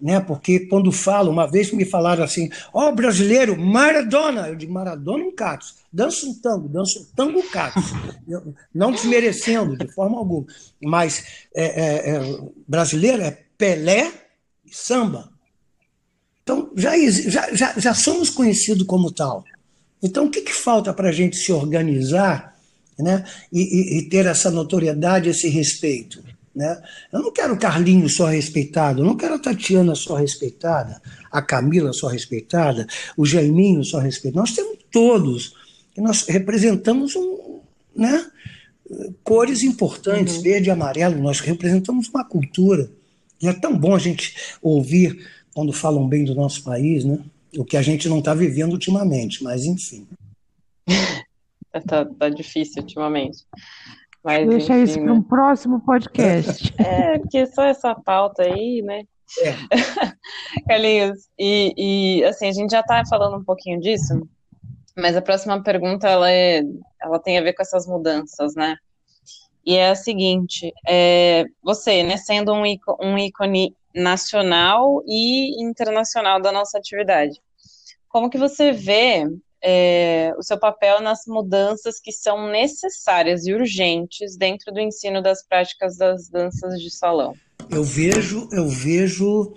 [0.02, 0.20] Né?
[0.20, 4.48] Porque quando falo, uma vez me falaram assim, ó, oh, brasileiro, Maradona.
[4.48, 5.76] Eu digo, Maradona um catos.
[5.92, 7.84] Dança um tango, dança um tango catos.
[8.74, 10.46] não desmerecendo de forma alguma.
[10.82, 14.12] Mas é, é, é, brasileiro é Pelé
[14.66, 15.30] e samba.
[16.50, 19.46] Então, já, já, já, já somos conhecidos como tal.
[20.02, 22.58] Então, o que, que falta para a gente se organizar
[22.98, 26.24] né, e, e, e, ter essa notoriedade, esse respeito?
[26.56, 26.82] Né?
[27.14, 31.00] Eu não quero o Carlinhos só respeitado, eu não quero a Tatiana só respeitada,
[31.32, 34.42] a Camila só respeitada, o Jaiminho só respeitado.
[34.42, 35.54] Nós temos todos,
[35.96, 37.60] e nós representamos um,
[37.96, 38.26] né,
[39.24, 40.42] cores importantes, uhum.
[40.42, 42.90] verde e amarelo, nós representamos uma cultura.
[43.40, 45.16] E é tão bom a gente ouvir
[45.60, 47.20] quando falam bem do nosso país, né?
[47.58, 50.08] O que a gente não está vivendo ultimamente, mas enfim.
[51.86, 53.40] tá, tá difícil ultimamente.
[54.24, 56.74] Mas, Deixa enfim, isso para um próximo podcast.
[56.80, 59.04] É, porque só essa pauta aí, né?
[59.42, 59.54] É.
[60.66, 61.74] Carlinhos, e,
[62.22, 64.26] e assim, a gente já está falando um pouquinho disso,
[64.98, 66.62] mas a próxima pergunta ela, é,
[67.02, 68.78] ela tem a ver com essas mudanças, né?
[69.66, 72.64] E é a seguinte: é, você, né, sendo um,
[73.02, 77.42] um ícone nacional e internacional da nossa atividade,
[78.08, 79.26] como que você vê
[79.62, 85.46] é, o seu papel nas mudanças que são necessárias e urgentes dentro do ensino das
[85.46, 87.36] práticas das danças de salão?
[87.70, 89.54] Eu vejo, eu vejo,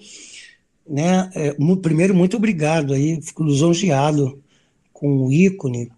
[0.87, 1.31] né?
[1.35, 4.43] É, primeiro, muito obrigado aí, fico lisonjeado
[4.93, 5.91] com o ícone,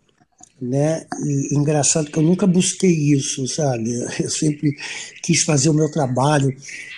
[0.69, 1.07] né?
[1.25, 3.91] E engraçado que eu nunca busquei isso, sabe?
[4.21, 4.77] Eu sempre
[5.23, 6.55] quis fazer o meu trabalho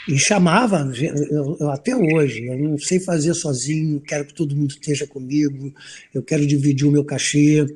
[0.09, 4.71] e chamava, eu, eu, até hoje, eu não sei fazer sozinho, quero que todo mundo
[4.71, 5.73] esteja comigo,
[6.15, 7.67] eu quero dividir o meu cachê.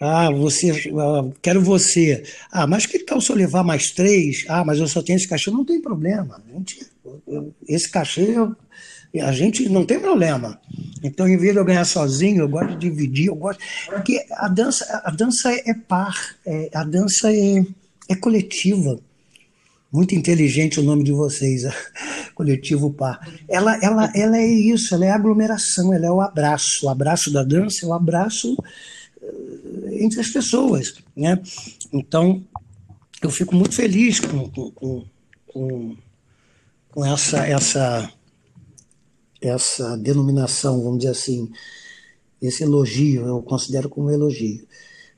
[0.00, 2.22] Ah, você, ah, quero você.
[2.50, 4.44] Ah, mas que tal se eu levar mais três?
[4.48, 5.50] Ah, mas eu só tenho esse cachê.
[5.50, 6.42] Não tem problema.
[6.52, 6.86] Gente,
[7.68, 8.34] esse cachê
[9.20, 10.60] a gente não tem problema.
[11.02, 13.62] Então, em vez de eu ganhar sozinho, eu gosto de dividir, eu gosto.
[13.86, 17.64] Porque a dança, a dança é par, é, a dança é,
[18.08, 18.98] é coletiva.
[19.92, 21.62] Muito inteligente o nome de vocês,
[22.34, 23.20] coletivo par.
[23.48, 26.86] Ela, ela, ela é isso, ela é aglomeração, ela é o abraço.
[26.86, 28.56] O abraço da dança é o abraço
[29.22, 30.94] eh, entre as pessoas.
[31.16, 31.40] Né?
[31.92, 32.42] Então,
[33.22, 35.04] eu fico muito feliz com, com,
[35.46, 35.96] com,
[36.90, 38.12] com essa, essa
[39.48, 41.50] essa denominação, vamos dizer assim,
[42.40, 44.66] esse elogio, eu considero como elogio,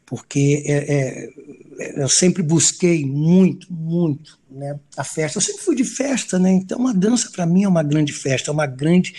[0.05, 5.39] porque é, é, eu sempre busquei muito, muito né, a festa.
[5.39, 6.53] Eu sempre fui de festa, né?
[6.53, 9.15] Então a dança para mim é uma grande festa, é uma grande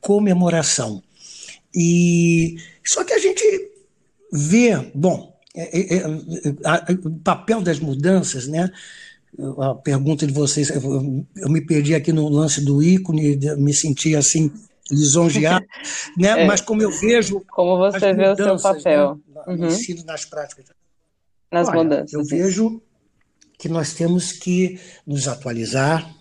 [0.00, 1.02] comemoração.
[1.74, 3.44] E só que a gente
[4.32, 6.06] vê, bom, é, é, é
[7.04, 8.70] o papel das mudanças, né?
[9.58, 14.52] A pergunta de vocês, eu me perdi aqui no lance do ícone, me senti assim
[14.90, 15.64] lisonjeado,
[16.18, 16.42] né?
[16.42, 16.46] É.
[16.46, 19.42] Mas como eu vejo como você vê o seu papel né?
[19.46, 19.56] uhum.
[19.56, 20.66] no ensino nas práticas,
[21.50, 22.12] nas Olha, mudanças.
[22.12, 22.82] Eu vejo
[23.58, 26.14] que nós temos que nos atualizar,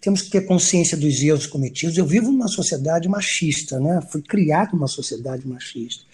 [0.00, 1.96] temos que ter consciência dos erros cometidos.
[1.96, 4.00] Eu vivo numa sociedade machista, né?
[4.12, 6.04] Fui criado numa sociedade machista,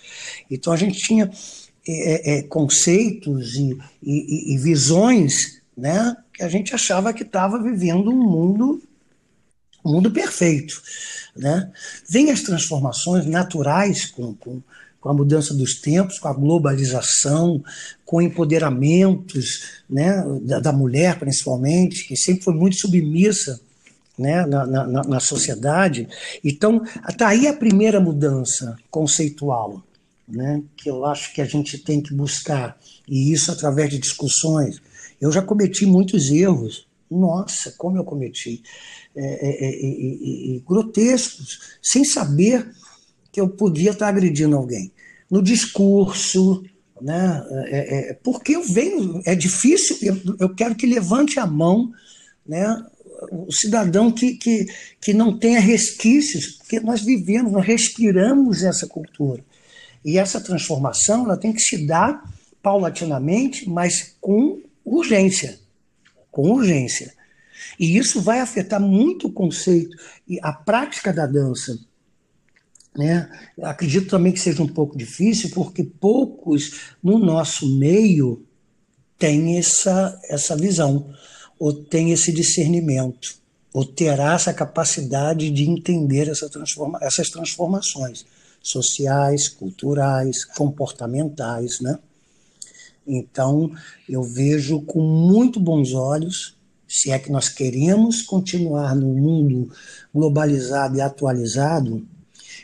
[0.51, 1.31] então a gente tinha
[1.87, 6.17] é, é, conceitos e, e, e visões, né?
[6.33, 8.83] que a gente achava que estava vivendo um mundo,
[9.85, 10.81] um mundo perfeito.
[11.37, 11.71] Né?
[12.09, 14.63] Vem as transformações naturais com, com,
[15.01, 17.63] com a mudança dos tempos, com a globalização,
[18.05, 23.61] com empoderamentos né, da, da mulher, principalmente, que sempre foi muito submissa
[24.21, 26.07] né, na, na, na, sociedade.
[26.45, 29.83] Então, está aí a primeira mudança conceitual,
[30.29, 32.77] né, que eu acho que a gente tem que buscar,
[33.09, 34.81] e isso através de discussões,
[35.21, 36.89] eu já cometi muitos erros.
[37.11, 38.63] Nossa, como eu cometi.
[39.15, 42.71] É, é, é, grotescos, sem saber
[43.33, 44.93] que eu podia estar agredindo alguém.
[45.29, 46.63] No discurso,
[47.01, 47.45] né?
[47.67, 51.93] É, é, porque eu venho, é difícil, eu, eu, quero que levante a mão,
[52.47, 52.85] né?
[53.31, 54.67] O cidadão que, que,
[55.01, 59.45] que não tenha resquícios, porque nós vivemos, nós respiramos essa cultura.
[60.05, 62.25] E essa transformação ela tem que se dar
[62.63, 64.63] paulatinamente, mas com
[64.97, 65.59] urgência,
[66.31, 67.13] com urgência.
[67.79, 69.97] E isso vai afetar muito o conceito
[70.29, 71.79] e a prática da dança.
[72.97, 73.31] Né?
[73.63, 78.45] Acredito também que seja um pouco difícil, porque poucos no nosso meio
[79.19, 81.13] têm essa, essa visão,
[81.59, 83.35] ou têm esse discernimento,
[83.73, 88.25] ou terá essa capacidade de entender essa transforma essas transformações
[88.63, 91.99] sociais, culturais, comportamentais, né?
[93.07, 93.73] Então,
[94.09, 99.73] eu vejo com muito bons olhos, se é que nós queremos continuar no mundo
[100.13, 102.07] globalizado e atualizado,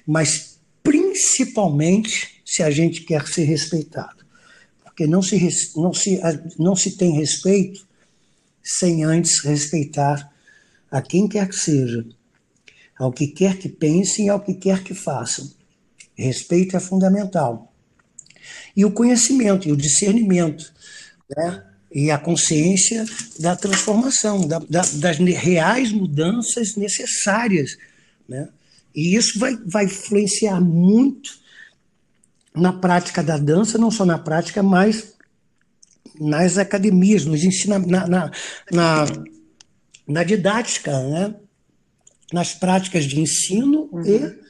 [0.07, 4.25] mas principalmente se a gente quer ser respeitado.
[4.85, 5.39] Porque não se,
[5.77, 6.21] não se,
[6.59, 7.87] não se tem respeito
[8.63, 10.33] sem antes respeitar
[10.91, 12.05] a quem quer que seja,
[12.99, 15.51] ao que quer que pensem e ao que quer que façam.
[16.17, 17.73] Respeito é fundamental.
[18.77, 20.73] E o conhecimento, e o discernimento,
[21.37, 21.63] né?
[21.93, 23.05] e a consciência
[23.39, 27.77] da transformação, da, da, das reais mudanças necessárias.
[28.29, 28.49] Né?
[28.95, 31.31] E isso vai, vai influenciar muito
[32.55, 35.15] na prática da dança, não só na prática, mas
[36.19, 38.31] nas academias, nos ensina, na, na,
[38.73, 39.07] na,
[40.07, 41.35] na didática, né?
[42.33, 44.05] nas práticas de ensino uhum.
[44.05, 44.47] e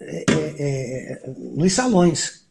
[0.00, 2.43] é, é, é, nos salões.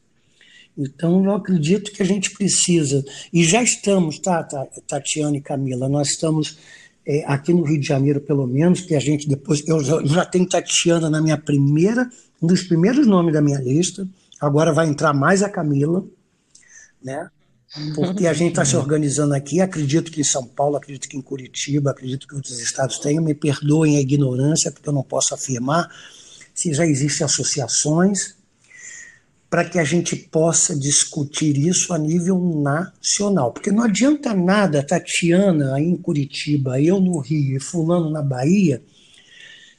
[0.78, 5.88] Então, eu acredito que a gente precisa, e já estamos, tá, tá Tatiana e Camila,
[5.88, 6.58] nós estamos
[7.06, 9.64] é, aqui no Rio de Janeiro, pelo menos, que a gente depois.
[9.68, 12.10] Eu já, tenho Tatiana na minha primeira,
[12.42, 14.08] um dos primeiros nomes da minha lista,
[14.40, 16.04] agora vai entrar mais a Camila,
[17.04, 17.30] né?
[17.96, 21.22] Porque a gente está se organizando aqui, acredito que em São Paulo, acredito que em
[21.22, 25.90] Curitiba, acredito que outros estados tenham, me perdoem a ignorância, porque eu não posso afirmar
[26.54, 28.36] se já existem associações
[29.54, 33.52] para que a gente possa discutir isso a nível nacional.
[33.52, 38.82] Porque não adianta nada Tatiana aí em Curitiba, eu no Rio e Fulano na Bahia,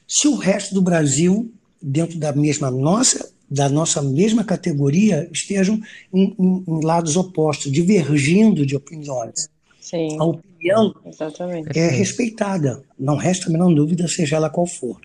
[0.07, 1.51] se o resto do Brasil,
[1.81, 5.81] dentro da mesma nossa, da nossa mesma categoria, estejam
[6.13, 9.49] em, em, em lados opostos, divergindo de opiniões.
[9.81, 11.77] Sim, a opinião exatamente.
[11.77, 15.01] é respeitada, não resta a menor dúvida, seja ela qual for.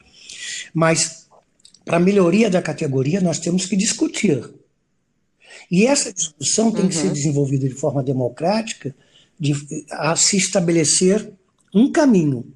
[0.72, 1.26] Mas,
[1.84, 4.59] para a melhoria da categoria, nós temos que discutir
[5.70, 6.88] e essa discussão tem uhum.
[6.88, 7.12] que ser uhum.
[7.12, 8.94] desenvolvida de forma democrática,
[9.38, 9.54] de,
[9.90, 11.32] a se estabelecer
[11.74, 12.52] um caminho.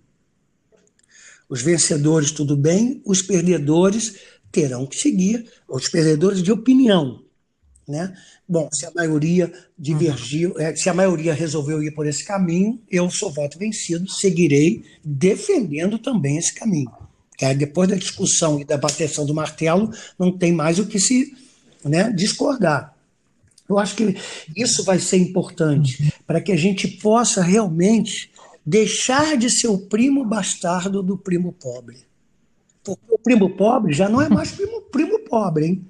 [1.48, 4.16] Os vencedores, tudo bem, os perdedores
[4.50, 7.22] terão que seguir, os perdedores de opinião.
[7.86, 8.16] Né?
[8.48, 10.60] Bom, se a maioria divergiu, uhum.
[10.60, 15.98] é, se a maioria resolveu ir por esse caminho, eu sou voto vencido, seguirei defendendo
[15.98, 16.90] também esse caminho.
[17.40, 21.34] É, depois da discussão e da bateção do martelo, não tem mais o que se
[21.84, 22.93] né, discordar.
[23.68, 24.16] Eu acho que
[24.54, 28.30] isso vai ser importante para que a gente possa realmente
[28.64, 31.98] deixar de ser o primo bastardo do primo pobre.
[32.82, 35.86] Porque o primo pobre já não é mais primo, primo pobre, hein?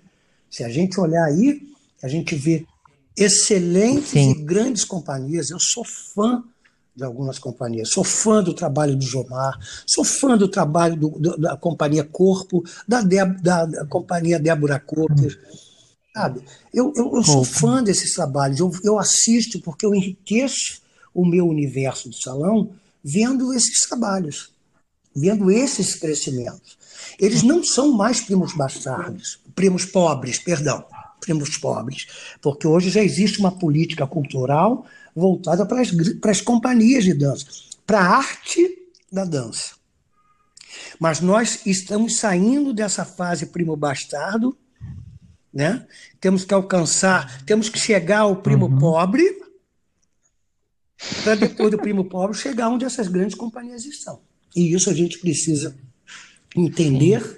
[0.49, 1.62] Se a gente olhar aí,
[2.03, 2.64] a gente vê
[3.16, 4.31] excelentes Sim.
[4.31, 5.51] e grandes companhias.
[5.51, 6.45] Eu sou fã
[6.95, 7.91] de algumas companhias.
[7.91, 12.62] Sou fã do trabalho do Jomar, sou fã do trabalho do, do, da companhia Corpo,
[12.87, 15.41] da, Deb, da, da companhia Débora Cotter.
[16.15, 16.43] Sabe?
[16.73, 20.81] Eu, eu, eu sou fã desses trabalhos, eu, eu assisto porque eu enriqueço
[21.12, 22.71] o meu universo do salão
[23.03, 24.53] vendo esses trabalhos,
[25.15, 26.79] vendo esses crescimentos.
[27.19, 30.85] Eles não são mais primos bastardos, primos pobres, perdão,
[31.21, 32.07] primos pobres,
[32.41, 35.91] porque hoje já existe uma política cultural voltada para as,
[36.21, 37.47] para as companhias de dança,
[37.85, 39.75] para a arte da dança.
[40.99, 44.57] Mas nós estamos saindo dessa fase primo bastardo
[45.55, 45.87] né?
[46.21, 48.79] Temos que alcançar, temos que chegar ao primo uhum.
[48.79, 49.23] pobre,
[51.23, 54.21] para depois do primo pobre chegar onde essas grandes companhias estão.
[54.57, 55.77] E isso a gente precisa
[56.57, 57.37] entender, Sim.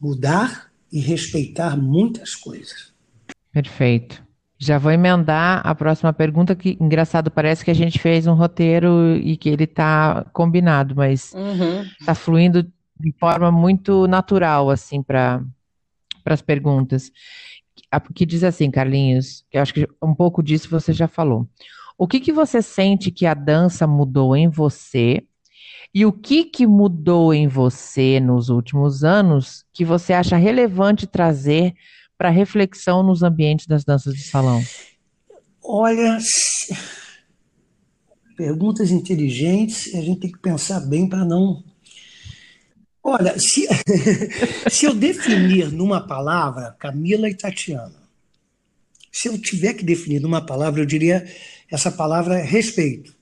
[0.00, 2.92] mudar e respeitar muitas coisas.
[3.52, 4.26] Perfeito.
[4.60, 9.16] Já vou emendar a próxima pergunta, que engraçado, parece que a gente fez um roteiro
[9.16, 11.32] e que ele está combinado, mas
[12.00, 12.14] está uhum.
[12.16, 12.62] fluindo
[12.98, 15.42] de forma muito natural, assim, para
[16.28, 17.10] para as perguntas,
[18.14, 21.48] que diz assim, Carlinhos, que eu acho que um pouco disso você já falou.
[21.96, 25.24] O que, que você sente que a dança mudou em você
[25.94, 31.74] e o que, que mudou em você nos últimos anos que você acha relevante trazer
[32.18, 34.62] para reflexão nos ambientes das danças de salão?
[35.64, 36.18] Olha,
[38.36, 41.64] perguntas inteligentes, a gente tem que pensar bem para não
[43.08, 43.66] Olha, se,
[44.70, 47.96] se eu definir numa palavra Camila e Tatiana,
[49.10, 51.26] se eu tiver que definir numa palavra, eu diria
[51.70, 53.16] essa palavra é respeito.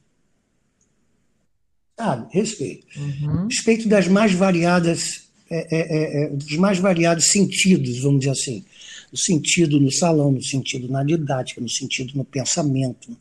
[1.96, 2.26] Sabe?
[2.32, 2.84] Respeito.
[2.96, 3.46] Uhum.
[3.46, 8.64] Respeito das mais variadas, é, é, é, dos mais variados sentidos, vamos dizer assim.
[9.12, 13.16] No sentido no salão, no sentido na didática, no sentido no pensamento,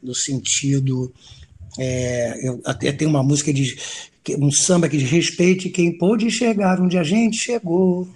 [0.00, 1.12] no sentido.
[1.78, 6.80] É, eu até tem uma música diz um samba que diz respeite quem pôde chegar
[6.80, 8.08] onde a gente chegou.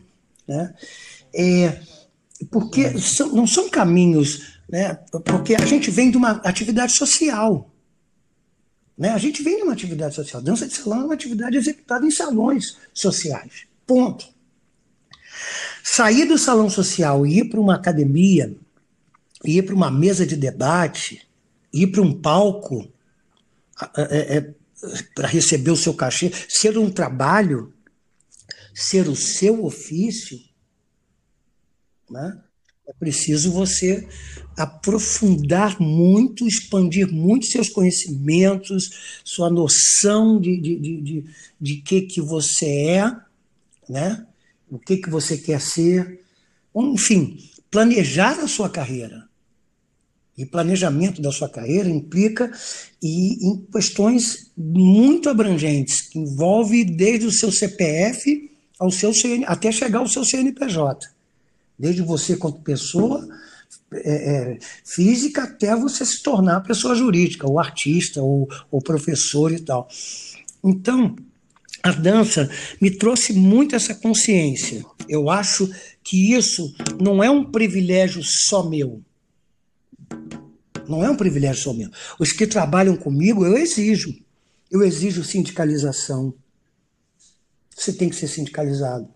[0.46, 0.74] Né?
[1.34, 1.80] É,
[2.50, 4.94] porque são, não são caminhos, né?
[5.24, 7.70] porque a gente vem de uma atividade social.
[8.96, 9.10] Né?
[9.10, 10.40] A gente vem de uma atividade social.
[10.40, 13.66] Dança de salão é uma atividade executada em salões sociais.
[13.86, 14.26] Ponto.
[15.84, 18.54] Sair do salão social e ir para uma academia,
[19.44, 21.26] ir para uma mesa de debate,
[21.72, 22.88] ir para um palco,
[23.96, 24.54] é, é,
[25.14, 27.72] para receber o seu cachê, ser um trabalho,
[28.74, 30.38] ser o seu ofício,
[32.10, 32.40] né?
[32.86, 34.08] É preciso você
[34.56, 41.24] aprofundar muito, expandir muito seus conhecimentos, sua noção de, de, de, de,
[41.60, 43.16] de que, que você é,
[43.86, 44.26] né?
[44.70, 46.22] o que, que você quer ser,
[46.74, 47.38] enfim,
[47.70, 49.27] planejar a sua carreira.
[50.38, 52.50] E planejamento da sua carreira implica
[53.02, 59.72] e, em questões muito abrangentes, que envolve desde o seu CPF ao seu CN, até
[59.72, 61.10] chegar ao seu CNPJ.
[61.76, 63.28] Desde você quanto pessoa
[63.92, 69.58] é, é, física até você se tornar pessoa jurídica, ou artista, ou, ou professor e
[69.58, 69.88] tal.
[70.62, 71.16] Então,
[71.82, 74.84] a dança me trouxe muito essa consciência.
[75.08, 75.68] Eu acho
[76.02, 79.02] que isso não é um privilégio só meu.
[80.88, 81.90] Não é um privilégio só meu.
[82.18, 84.14] Os que trabalham comigo, eu exijo.
[84.70, 86.34] Eu exijo sindicalização.
[87.76, 89.08] Você tem que ser sindicalizado.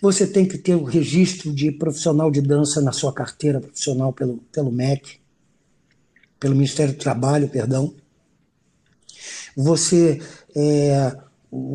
[0.00, 4.38] Você tem que ter o registro de profissional de dança na sua carteira profissional pelo,
[4.52, 5.18] pelo MEC,
[6.38, 7.94] pelo Ministério do Trabalho, perdão.
[9.56, 10.20] Você
[10.54, 11.16] é,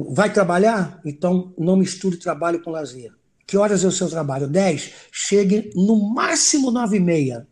[0.10, 1.02] vai trabalhar?
[1.04, 3.12] Então não misture trabalho com lazer.
[3.48, 4.48] Que horas é o seu trabalho?
[4.48, 4.92] 10?
[5.12, 7.48] Chegue no máximo 9 e meia.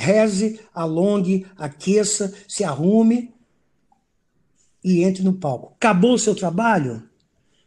[0.00, 3.34] Reze, alongue, aqueça, se arrume
[4.82, 5.74] e entre no palco.
[5.76, 7.02] Acabou o seu trabalho?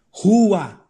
[0.10, 0.82] Rua,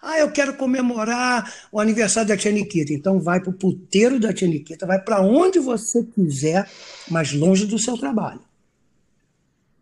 [0.00, 2.94] ah, eu quero comemorar o aniversário da Tia Nikita.
[2.94, 6.66] Então vai para o puteiro da Tia Nikita, vai para onde você quiser,
[7.10, 8.40] mas longe do seu trabalho.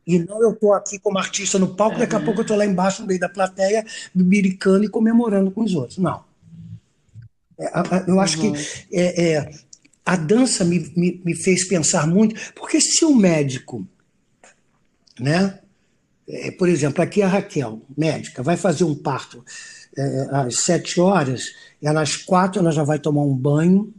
[0.05, 2.67] E não eu estou aqui como artista no palco, daqui a pouco eu estou lá
[2.67, 5.99] embaixo no meio da plateia, bibiricando e comemorando com os outros.
[5.99, 6.25] Não.
[7.59, 7.71] É,
[8.07, 8.53] eu acho uhum.
[8.53, 8.59] que
[8.93, 9.51] é, é,
[10.07, 13.85] a dança me, me, me, fez pensar muito, porque se o médico,
[15.19, 15.59] né,
[16.29, 19.45] é, por exemplo, aqui a Raquel, médica, vai fazer um parto
[19.99, 21.51] é, às sete horas,
[21.83, 23.93] e às quatro ela já vai tomar um banho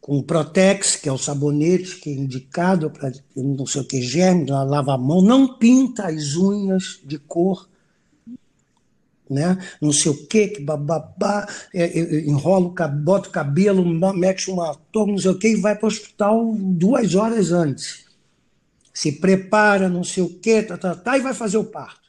[0.00, 4.48] com Protex, que é o sabonete que é indicado para não sei o que germe,
[4.48, 7.68] ela lava a mão, não pinta as unhas de cor,
[9.30, 9.56] né?
[9.80, 15.12] não sei o que, que bababá, é, é, enrola, bota o cabelo, mete uma torre,
[15.12, 18.04] não sei o que, e vai para o hospital duas horas antes.
[18.92, 22.00] Se prepara, não sei o que, tá, tá, tá, e vai fazer o parto.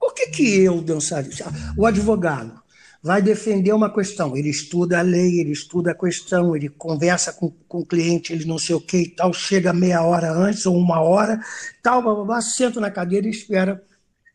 [0.00, 1.46] Por que, que eu dançaria?
[1.76, 2.60] O advogado
[3.02, 7.50] vai defender uma questão, ele estuda a lei, ele estuda a questão, ele conversa com,
[7.68, 10.76] com o cliente, ele não sei o que e tal, chega meia hora antes ou
[10.76, 11.40] uma hora,
[11.82, 13.82] tal, blá, senta na cadeira e espera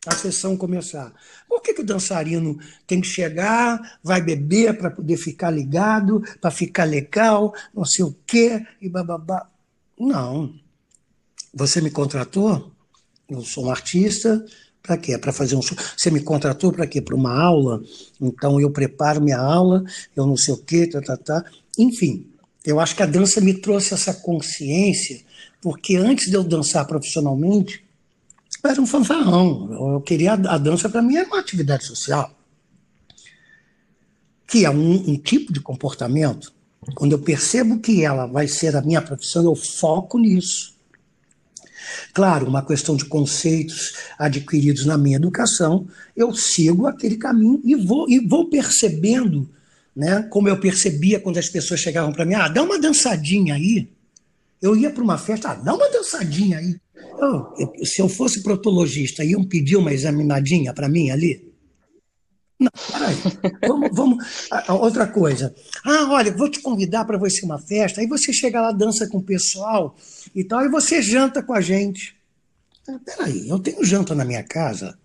[0.08, 1.12] a sessão começar.
[1.48, 6.50] Por que, que o dançarino tem que chegar, vai beber para poder ficar ligado, para
[6.50, 9.48] ficar legal, não sei o quê, e bababá?
[9.98, 10.54] Não.
[11.54, 12.70] Você me contratou,
[13.28, 14.44] eu sou um artista,
[14.82, 15.18] para quê?
[15.18, 15.76] Para fazer um show.
[15.96, 17.00] Você me contratou para quê?
[17.00, 17.82] Para uma aula?
[18.20, 19.84] Então eu preparo minha aula,
[20.16, 21.44] eu não sei o quê, tá, tá, tá.
[21.78, 22.26] Enfim,
[22.64, 25.20] eu acho que a dança me trouxe essa consciência,
[25.60, 27.84] porque antes de eu dançar profissionalmente,
[28.62, 29.94] eu era um fanfarrão.
[29.94, 32.30] Eu queria a dança para mim era uma atividade social,
[34.46, 36.52] que é um, um tipo de comportamento.
[36.94, 40.76] Quando eu percebo que ela vai ser a minha profissão, eu foco nisso.
[42.12, 45.86] Claro, uma questão de conceitos adquiridos na minha educação,
[46.16, 49.48] eu sigo aquele caminho e vou, e vou percebendo,
[49.94, 53.88] né, como eu percebia quando as pessoas chegavam para mim, ah, dá uma dançadinha aí.
[54.60, 56.80] Eu ia para uma festa, ah, dá uma dançadinha aí.
[57.20, 61.48] Eu, eu, se eu fosse protologista, iam pedir uma examinadinha para mim ali?
[62.58, 63.16] Não, peraí.
[63.68, 64.24] Vamos, vamos.
[64.68, 65.54] Outra coisa.
[65.84, 68.00] Ah, olha, vou te convidar para você uma festa.
[68.00, 69.96] Aí você chega lá, dança com o pessoal
[70.34, 72.16] e tal, e você janta com a gente.
[72.88, 74.98] Ah, peraí, eu tenho janta na minha casa.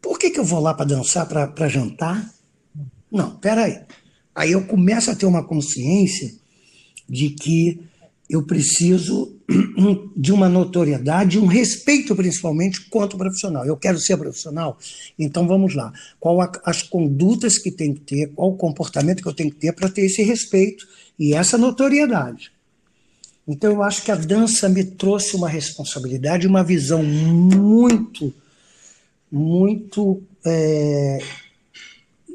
[0.00, 2.30] Por que, que eu vou lá para dançar, para jantar?
[3.10, 3.80] Não, peraí.
[4.34, 6.34] Aí eu começo a ter uma consciência
[7.08, 7.80] de que
[8.32, 9.36] eu preciso
[10.16, 13.66] de uma notoriedade, um respeito principalmente quanto profissional.
[13.66, 14.78] Eu quero ser profissional,
[15.18, 15.92] então vamos lá.
[16.18, 19.58] Qual a, as condutas que tem que ter, qual o comportamento que eu tenho que
[19.58, 22.50] ter para ter esse respeito e essa notoriedade.
[23.46, 28.32] Então eu acho que a dança me trouxe uma responsabilidade, uma visão muito,
[29.30, 31.18] muito é,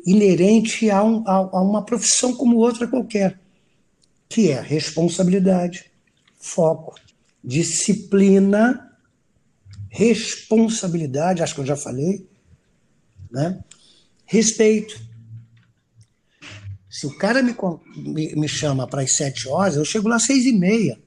[0.06, 3.40] inerente a, um, a, a uma profissão como outra qualquer
[4.30, 5.87] que é responsabilidade,
[6.48, 6.96] foco,
[7.44, 8.92] disciplina,
[9.90, 12.28] responsabilidade, acho que eu já falei,
[13.32, 13.64] né?
[14.28, 15.00] respeito.
[16.90, 17.56] Se o cara me,
[17.96, 21.00] me, me chama para as sete horas, eu chego lá às seis e meia.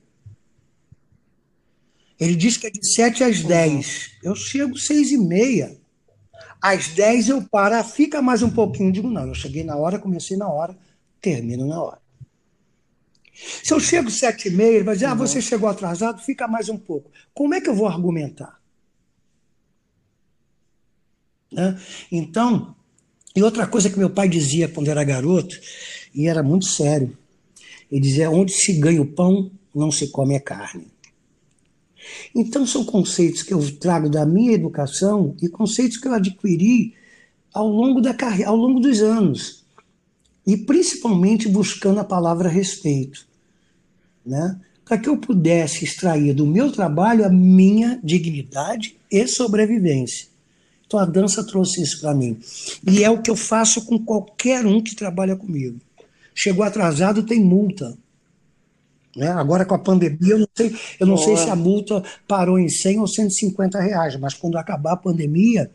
[2.18, 4.12] Ele diz que é de sete às dez.
[4.22, 5.78] Eu chego seis e meia.
[6.60, 8.92] Às dez eu paro, ah, fica mais um pouquinho.
[8.92, 10.76] Digo, não, eu cheguei na hora, comecei na hora,
[11.20, 11.98] termino na hora.
[13.62, 16.68] Se eu chego sete e meia, ele vai dizer, ah, você chegou atrasado, fica mais
[16.68, 17.10] um pouco.
[17.32, 18.60] Como é que eu vou argumentar?
[21.50, 21.80] Né?
[22.12, 22.74] Então,
[23.34, 25.58] e outra coisa que meu pai dizia quando era garoto,
[26.14, 27.16] e era muito sério,
[27.90, 30.88] ele dizia, onde se ganha o pão, não se come a carne.
[32.34, 36.94] Então, são conceitos que eu trago da minha educação e conceitos que eu adquiri
[37.52, 39.64] ao longo, da carreira, ao longo dos anos.
[40.46, 43.29] E principalmente buscando a palavra respeito.
[44.24, 44.58] Né?
[44.84, 50.28] Para que eu pudesse extrair do meu trabalho a minha dignidade e sobrevivência.
[50.86, 52.38] Então a dança trouxe isso para mim.
[52.84, 55.78] E é o que eu faço com qualquer um que trabalha comigo.
[56.34, 57.96] Chegou atrasado, tem multa.
[59.16, 59.28] Né?
[59.28, 62.68] Agora com a pandemia, eu não, sei, eu não sei se a multa parou em
[62.68, 65.70] 100 ou 150 reais, mas quando acabar a pandemia,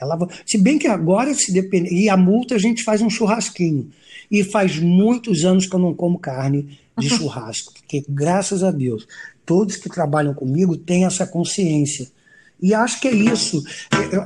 [0.00, 1.92] ela Se bem que agora, se depender.
[1.92, 3.90] E a multa a gente faz um churrasquinho.
[4.30, 9.06] E faz muitos anos que eu não como carne de churrasco, porque graças a Deus,
[9.46, 12.08] todos que trabalham comigo têm essa consciência.
[12.60, 13.60] E acho que é isso.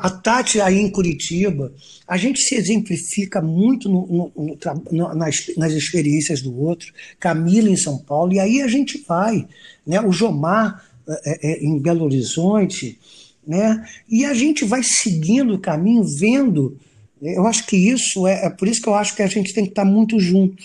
[0.01, 1.73] A Tati aí em Curitiba,
[2.07, 4.07] a gente se exemplifica muito no,
[4.37, 4.59] no,
[4.93, 6.93] no, nas, nas, experiências do outro.
[7.19, 9.49] Camila em São Paulo, e aí a gente vai.
[9.87, 9.99] Né?
[10.03, 12.99] O Jomar é, é, em Belo Horizonte,
[13.47, 13.87] né?
[14.07, 16.77] E a gente vai seguindo o caminho, vendo.
[17.23, 19.65] Eu acho que isso é, é por isso que eu acho que a gente tem
[19.65, 20.63] que estar muito junto,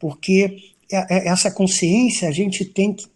[0.00, 3.06] porque é, é, essa consciência a gente tem que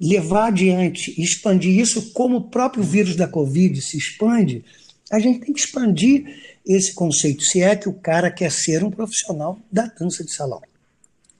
[0.00, 4.64] levar adiante, expandir isso como o próprio vírus da Covid se expande,
[5.10, 6.24] a gente tem que expandir
[6.66, 10.60] esse conceito, se é que o cara quer ser um profissional da dança de salão.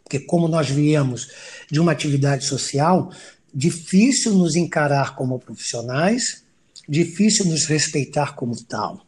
[0.05, 1.31] Porque como nós viemos
[1.71, 3.11] de uma atividade social,
[3.53, 6.45] difícil nos encarar como profissionais,
[6.89, 9.07] difícil nos respeitar como tal.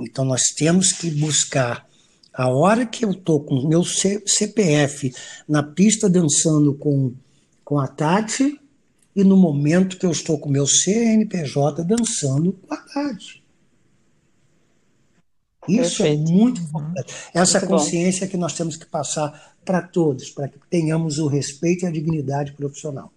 [0.00, 1.87] Então nós temos que buscar
[2.38, 5.12] a hora que eu estou com o meu CPF
[5.48, 7.12] na pista dançando com,
[7.64, 8.60] com a Tati
[9.14, 13.42] e no momento que eu estou com meu CNPJ dançando com a Tati.
[15.66, 16.30] Isso é Perfeito.
[16.30, 17.14] é muito importante.
[17.34, 18.30] Essa muito consciência bom.
[18.30, 22.52] que nós temos que passar para todos, para que tenhamos o respeito e a dignidade
[22.52, 23.12] profissional.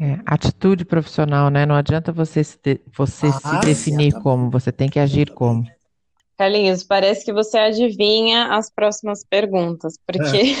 [0.00, 1.66] É, atitude profissional, né?
[1.66, 5.66] Não adianta você se, de, você ah, se definir como, você tem que agir como.
[6.40, 10.54] Carlinhos, parece que você adivinha as próximas perguntas, porque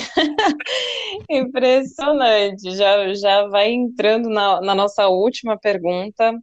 [1.26, 1.38] é.
[1.40, 2.76] impressionante.
[2.76, 6.38] Já, já vai entrando na, na nossa última pergunta.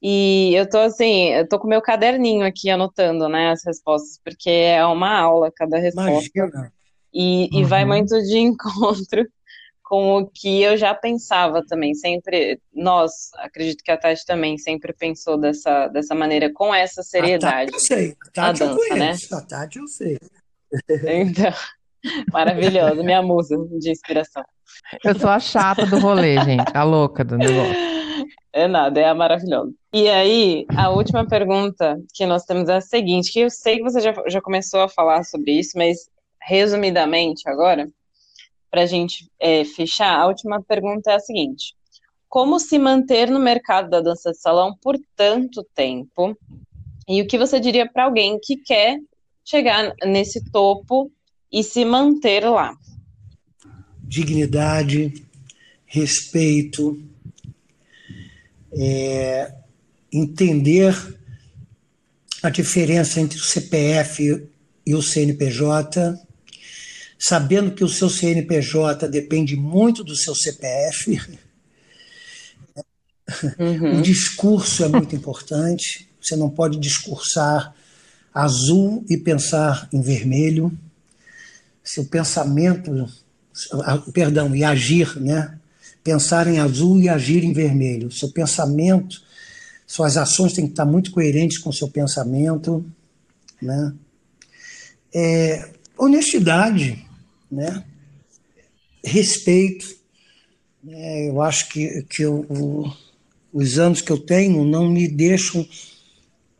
[0.00, 4.48] E eu tô assim, eu tô com meu caderninho aqui anotando, né, as respostas, porque
[4.48, 6.30] é uma aula cada resposta.
[6.34, 6.72] Imagina.
[7.12, 7.68] E, e uhum.
[7.68, 9.28] vai muito de encontro
[9.94, 14.92] com o que eu já pensava também, sempre, nós, acredito que a Tati também sempre
[14.92, 17.70] pensou dessa, dessa maneira, com essa seriedade.
[17.70, 19.38] A Tati eu sei, a Tati a dança, eu conheço, né?
[19.38, 20.18] a Tati eu sei.
[21.04, 21.52] Então,
[22.32, 24.44] maravilhoso, minha musa de inspiração.
[25.04, 27.94] Eu sou a chata do rolê, gente, a louca do negócio.
[28.52, 29.72] É nada, é a maravilhosa.
[29.92, 33.84] E aí, a última pergunta que nós temos é a seguinte, que eu sei que
[33.84, 36.10] você já, já começou a falar sobre isso, mas
[36.42, 37.86] resumidamente agora,
[38.74, 41.76] para a gente é, fechar, a última pergunta é a seguinte:
[42.28, 46.36] Como se manter no mercado da dança de salão por tanto tempo?
[47.06, 48.98] E o que você diria para alguém que quer
[49.44, 51.08] chegar nesse topo
[51.52, 52.76] e se manter lá?
[54.02, 55.24] Dignidade,
[55.86, 57.00] respeito,
[58.72, 59.54] é,
[60.12, 60.96] entender
[62.42, 64.48] a diferença entre o CPF
[64.84, 66.18] e o CNPJ,
[67.26, 71.18] sabendo que o seu CNPJ depende muito do seu CPF.
[73.58, 73.98] Uhum.
[73.98, 76.06] O discurso é muito importante.
[76.20, 77.74] Você não pode discursar
[78.32, 80.70] azul e pensar em vermelho.
[81.82, 83.08] Seu pensamento,
[84.12, 85.58] perdão, e agir, né?
[86.02, 88.12] Pensar em azul e agir em vermelho.
[88.12, 89.22] Seu pensamento,
[89.86, 92.84] suas ações têm que estar muito coerentes com seu pensamento,
[93.62, 93.94] né?
[95.14, 97.02] É, honestidade,
[97.54, 97.84] né?
[99.04, 99.86] respeito.
[100.82, 101.28] Né?
[101.28, 102.92] Eu acho que, que eu, o,
[103.52, 105.66] os anos que eu tenho não me deixam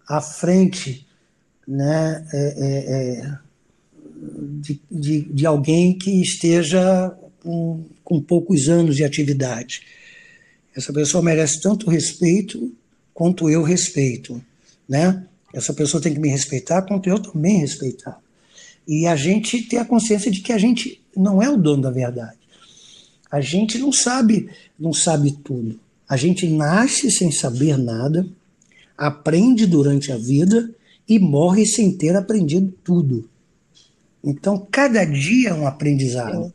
[0.06, 1.06] à frente
[1.66, 2.26] né?
[2.32, 3.38] É, é, é,
[4.60, 9.82] de, de, de, alguém que esteja com, com poucos anos de atividade.
[10.74, 12.72] Essa pessoa merece tanto respeito
[13.12, 14.42] quanto eu respeito.
[14.88, 15.26] Né?
[15.54, 18.20] Essa pessoa tem que me respeitar quanto eu também respeitar.
[18.86, 21.90] E a gente ter a consciência de que a gente não é o dono da
[21.90, 22.38] verdade.
[23.30, 25.78] A gente não sabe, não sabe tudo.
[26.08, 28.26] A gente nasce sem saber nada,
[28.96, 30.70] aprende durante a vida
[31.08, 33.28] e morre sem ter aprendido tudo.
[34.22, 36.52] Então, cada dia é um aprendizado.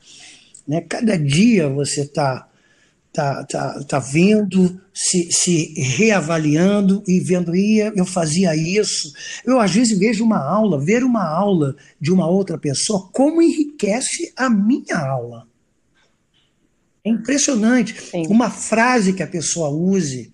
[0.68, 0.82] Né?
[0.82, 2.49] Cada dia você está
[3.12, 9.14] tá, tá, tá vendo, se, se reavaliando e vendo, ia, eu fazia isso.
[9.46, 14.32] Eu, às vezes, vejo uma aula, ver uma aula de uma outra pessoa, como enriquece
[14.36, 15.48] a minha aula.
[17.04, 18.00] É impressionante.
[18.00, 18.28] Sim.
[18.28, 20.32] Uma frase que a pessoa use,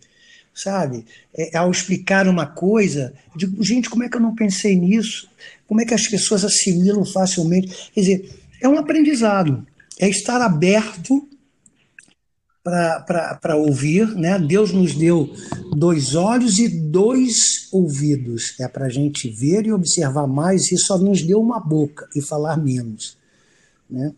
[0.53, 1.05] sabe?
[1.33, 5.29] É, ao explicar uma coisa, eu digo, gente, como é que eu não pensei nisso?
[5.67, 7.91] Como é que as pessoas assimilam facilmente?
[7.93, 9.65] Quer dizer, é um aprendizado,
[9.99, 11.27] é estar aberto
[12.65, 14.39] para ouvir, né?
[14.39, 15.31] Deus nos deu
[15.77, 20.97] dois olhos e dois ouvidos, é para a gente ver e observar mais, e só
[20.97, 23.17] nos deu uma boca e falar menos,
[23.87, 24.11] né?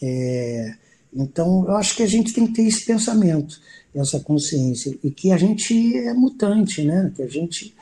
[0.00, 0.74] É,
[1.12, 3.60] então, eu acho que a gente tem que ter esse pensamento,
[3.94, 7.12] essa consciência, e que a gente é mutante, né?
[7.14, 7.74] Que a gente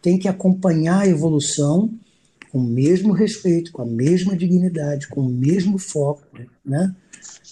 [0.00, 1.92] tem que acompanhar a evolução
[2.50, 6.22] com o mesmo respeito, com a mesma dignidade, com o mesmo foco,
[6.64, 6.94] né?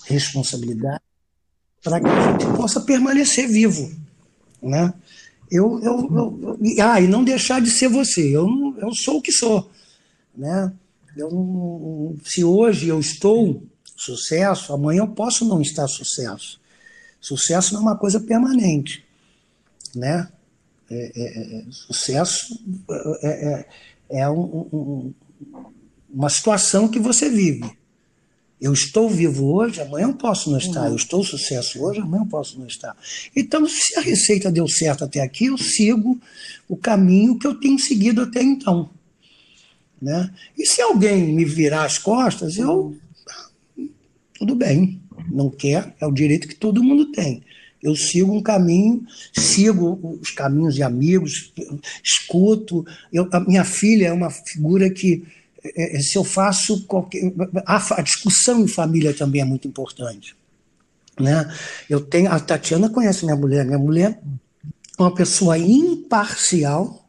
[0.07, 1.03] Responsabilidade,
[1.83, 3.91] para que a gente possa permanecer vivo,
[4.63, 4.93] né?
[5.51, 8.35] Eu, eu, eu, ah, e não deixar de ser você.
[8.35, 9.71] Eu, eu sou o que sou,
[10.35, 10.73] né?
[11.17, 13.63] Eu, se hoje eu estou
[13.95, 16.59] sucesso, amanhã eu posso não estar sucesso.
[17.21, 19.05] Sucesso não é uma coisa permanente,
[19.95, 20.29] né?
[20.91, 22.59] É, é, é, sucesso
[23.23, 23.67] é,
[24.09, 25.15] é, é um, um,
[26.13, 27.71] uma situação que você vive.
[28.63, 30.87] Eu estou vivo hoje, amanhã eu posso não estar.
[30.87, 32.97] Eu estou sucesso hoje, amanhã eu posso não estar.
[33.35, 36.17] Então, se a receita deu certo até aqui, eu sigo
[36.69, 38.89] o caminho que eu tenho seguido até então.
[40.01, 40.33] Né?
[40.57, 42.97] E se alguém me virar as costas, eu
[44.43, 45.01] tudo bem,
[45.31, 47.43] não quer, é o direito que todo mundo tem.
[47.83, 51.53] Eu sigo um caminho, sigo os caminhos de amigos,
[52.03, 52.85] escuto.
[53.13, 55.25] Eu, a minha filha é uma figura que,
[56.01, 57.33] se eu faço qualquer.
[57.67, 60.37] A, a, discussão em família também é muito importante.
[61.19, 61.53] Né?
[61.89, 63.65] Eu tenho, a Tatiana conhece minha mulher.
[63.65, 64.21] Minha mulher
[64.99, 67.09] é uma pessoa imparcial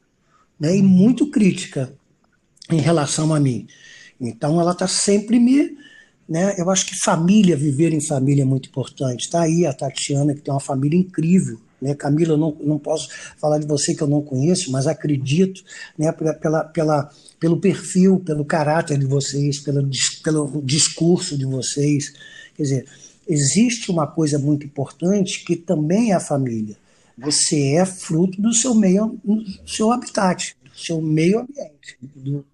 [0.59, 1.93] né, e muito crítica
[2.69, 3.67] em relação a mim.
[4.19, 5.77] Então ela está sempre me
[6.27, 6.55] né?
[6.57, 9.25] Eu acho que família, viver em família é muito importante.
[9.25, 11.59] Está aí a Tatiana, que tem uma família incrível.
[11.81, 11.93] Né?
[11.93, 15.61] Camila, eu não, não posso falar de você que eu não conheço, mas acredito
[15.97, 17.11] né, pela, pela,
[17.43, 19.89] pelo perfil, pelo caráter de vocês, pelo,
[20.23, 22.13] pelo discurso de vocês.
[22.55, 22.85] Quer dizer,
[23.27, 26.77] existe uma coisa muito importante que também é a família.
[27.17, 32.45] Você é fruto do seu meio, do seu habitat, do seu meio ambiente, do,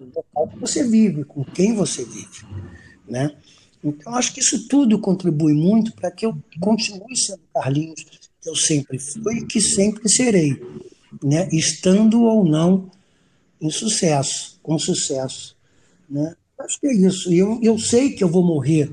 [0.00, 2.46] do local que você vive, com quem você vive
[3.06, 3.36] né?
[3.84, 8.02] Então, acho que isso tudo contribui muito para que eu continue sendo Carlinhos,
[8.40, 10.58] que eu sempre fui e que sempre serei,
[11.22, 11.50] né?
[11.52, 12.90] estando ou não
[13.60, 15.56] em sucesso, com sucesso.
[16.08, 16.34] Né?
[16.58, 17.32] Acho que é isso.
[17.32, 18.92] E eu, eu sei que eu vou morrer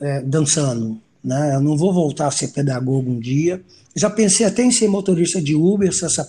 [0.00, 1.54] é, dançando, né?
[1.54, 3.62] eu não vou voltar a ser pedagogo um dia,
[3.94, 6.28] já pensei até em ser motorista de Uber se essa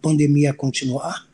[0.00, 1.26] pandemia continuar.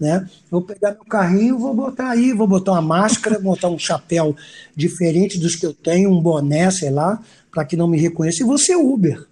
[0.00, 0.26] Né?
[0.50, 4.34] Vou pegar meu carrinho, vou botar aí, vou botar uma máscara, botar um chapéu
[4.74, 7.22] diferente dos que eu tenho, um boné, sei lá,
[7.52, 9.26] para que não me reconheça, e vou ser Uber.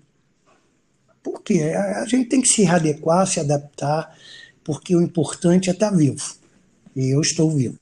[1.22, 1.72] Por quê?
[1.74, 4.14] A gente tem que se adequar, se adaptar,
[4.65, 6.23] porque o importante é estar vivo.
[6.95, 7.79] E eu estou vivo.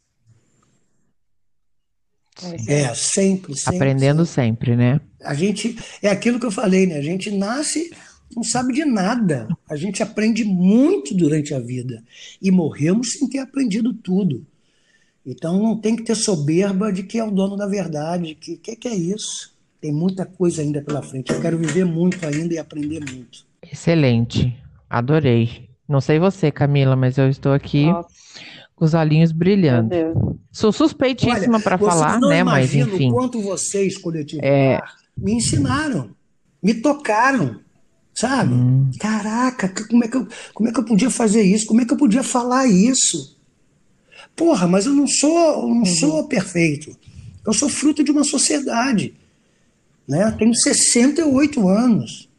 [2.66, 3.76] É, sempre, sempre.
[3.76, 5.00] Aprendendo sempre, né?
[5.22, 6.96] A gente, é aquilo que eu falei, né?
[6.96, 7.90] A gente nasce,
[8.34, 9.46] não sabe de nada.
[9.68, 12.02] A gente aprende muito durante a vida.
[12.40, 14.46] E morremos sem ter aprendido tudo.
[15.24, 18.34] Então não tem que ter soberba de que é o dono da verdade.
[18.34, 19.52] Que que, que é isso?
[19.80, 21.32] Tem muita coisa ainda pela frente.
[21.32, 23.44] Eu quero viver muito ainda e aprender muito.
[23.62, 24.56] Excelente.
[24.88, 25.69] Adorei.
[25.90, 27.86] Não sei você, Camila, mas eu estou aqui.
[27.86, 28.20] Nossa
[28.80, 29.94] com os olhinhos brilhando.
[30.50, 32.42] Sou suspeitíssima para falar, né?
[32.42, 33.12] Mas enfim.
[33.12, 34.80] quanto vocês, coletivo, é...
[35.14, 36.16] me ensinaram,
[36.62, 37.60] me tocaram,
[38.14, 38.54] sabe?
[38.54, 38.90] Hum.
[38.98, 41.66] Caraca, como é, que eu, como é que eu podia fazer isso?
[41.66, 43.38] Como é que eu podia falar isso?
[44.34, 45.84] Porra, mas eu não sou, eu não uhum.
[45.84, 46.96] sou perfeito.
[47.46, 49.12] Eu sou fruto de uma sociedade.
[50.08, 50.34] Né?
[50.38, 52.30] Tenho 68 anos.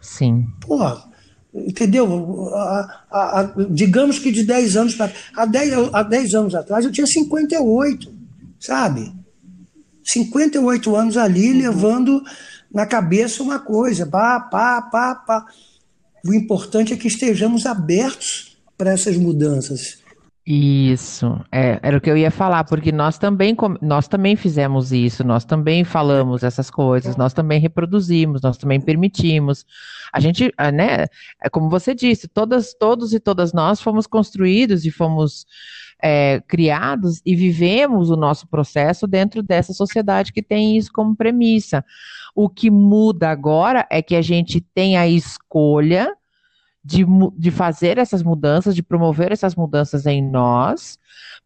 [0.00, 0.46] Sim.
[0.62, 1.09] Porra,
[1.52, 2.54] Entendeu?
[2.54, 5.12] A, a, a, digamos que de 10 anos para.
[5.34, 8.12] Há 10, há 10 anos atrás eu tinha 58,
[8.58, 9.12] sabe?
[10.04, 11.58] 58 anos ali uhum.
[11.58, 12.22] levando
[12.72, 15.46] na cabeça uma coisa, pá, pá, pá, pá.
[16.24, 19.99] O importante é que estejamos abertos para essas mudanças.
[20.46, 25.22] Isso, é, era o que eu ia falar, porque nós também, nós também fizemos isso,
[25.22, 29.66] nós também falamos essas coisas, nós também reproduzimos, nós também permitimos.
[30.10, 31.06] A gente, ah, né,
[31.42, 35.46] é como você disse, todas, todos e todas nós fomos construídos e fomos
[36.02, 41.84] é, criados e vivemos o nosso processo dentro dessa sociedade que tem isso como premissa.
[42.34, 46.16] O que muda agora é que a gente tem a escolha
[46.82, 47.04] de,
[47.36, 50.98] de fazer essas mudanças, de promover essas mudanças em nós,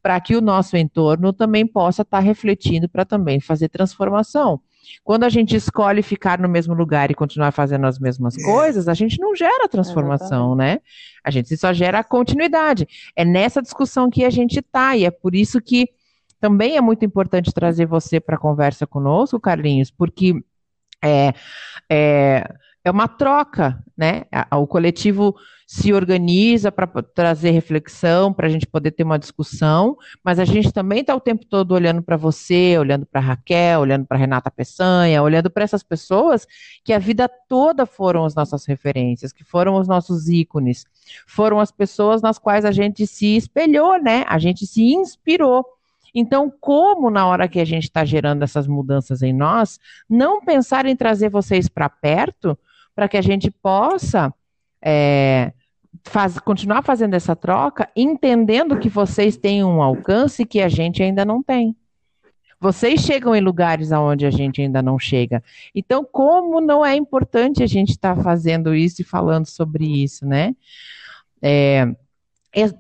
[0.03, 4.61] para que o nosso entorno também possa estar tá refletindo para também fazer transformação.
[5.03, 8.43] Quando a gente escolhe ficar no mesmo lugar e continuar fazendo as mesmas é.
[8.43, 10.81] coisas, a gente não gera transformação, né?
[11.25, 12.87] A gente só gera continuidade.
[13.17, 15.89] É nessa discussão que a gente está, e é por isso que
[16.39, 20.35] também é muito importante trazer você para a conversa conosco, Carlinhos, porque
[21.03, 21.33] é,
[21.91, 22.47] é,
[22.85, 24.25] é uma troca, né?
[24.53, 25.35] O coletivo
[25.67, 30.71] se organiza para trazer reflexão, para a gente poder ter uma discussão, mas a gente
[30.71, 35.23] também está o tempo todo olhando para você, olhando para Raquel, olhando para Renata Peçanha,
[35.23, 36.47] olhando para essas pessoas
[36.85, 40.85] que a vida toda foram as nossas referências, que foram os nossos ícones,
[41.27, 44.25] foram as pessoas nas quais a gente se espelhou, né?
[44.29, 45.65] A gente se inspirou.
[46.15, 50.87] Então, como na hora que a gente está gerando essas mudanças em nós, não pensar
[50.87, 52.57] em trazer vocês para perto,
[52.95, 54.33] para que a gente possa
[54.83, 55.53] é,
[56.05, 61.25] faz, continuar fazendo essa troca, entendendo que vocês têm um alcance que a gente ainda
[61.25, 61.77] não tem.
[62.61, 65.43] Vocês chegam em lugares aonde a gente ainda não chega.
[65.75, 70.25] Então, como não é importante a gente estar tá fazendo isso e falando sobre isso,
[70.25, 70.55] né?
[71.43, 71.95] É,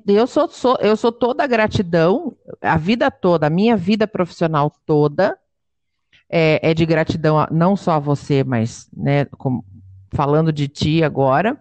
[0.07, 5.37] eu sou, sou, eu sou toda gratidão, a vida toda, a minha vida profissional toda
[6.31, 9.65] é, é de gratidão a, não só a você, mas né, como,
[10.15, 11.59] falando de ti agora,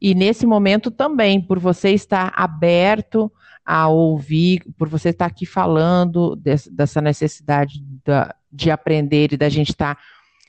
[0.00, 3.32] e nesse momento também, por você estar aberto
[3.64, 9.70] a ouvir, por você estar aqui falando dessa necessidade da, de aprender e da gente
[9.70, 9.98] estar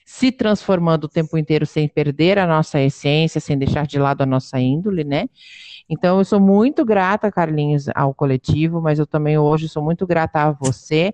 [0.06, 4.26] se transformando o tempo inteiro sem perder a nossa essência, sem deixar de lado a
[4.26, 5.28] nossa índole, né?
[5.90, 10.42] Então, eu sou muito grata, Carlinhos, ao coletivo, mas eu também hoje sou muito grata
[10.42, 11.14] a você,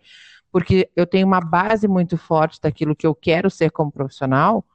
[0.51, 4.65] porque eu tenho uma base muito forte daquilo que eu quero ser como profissional,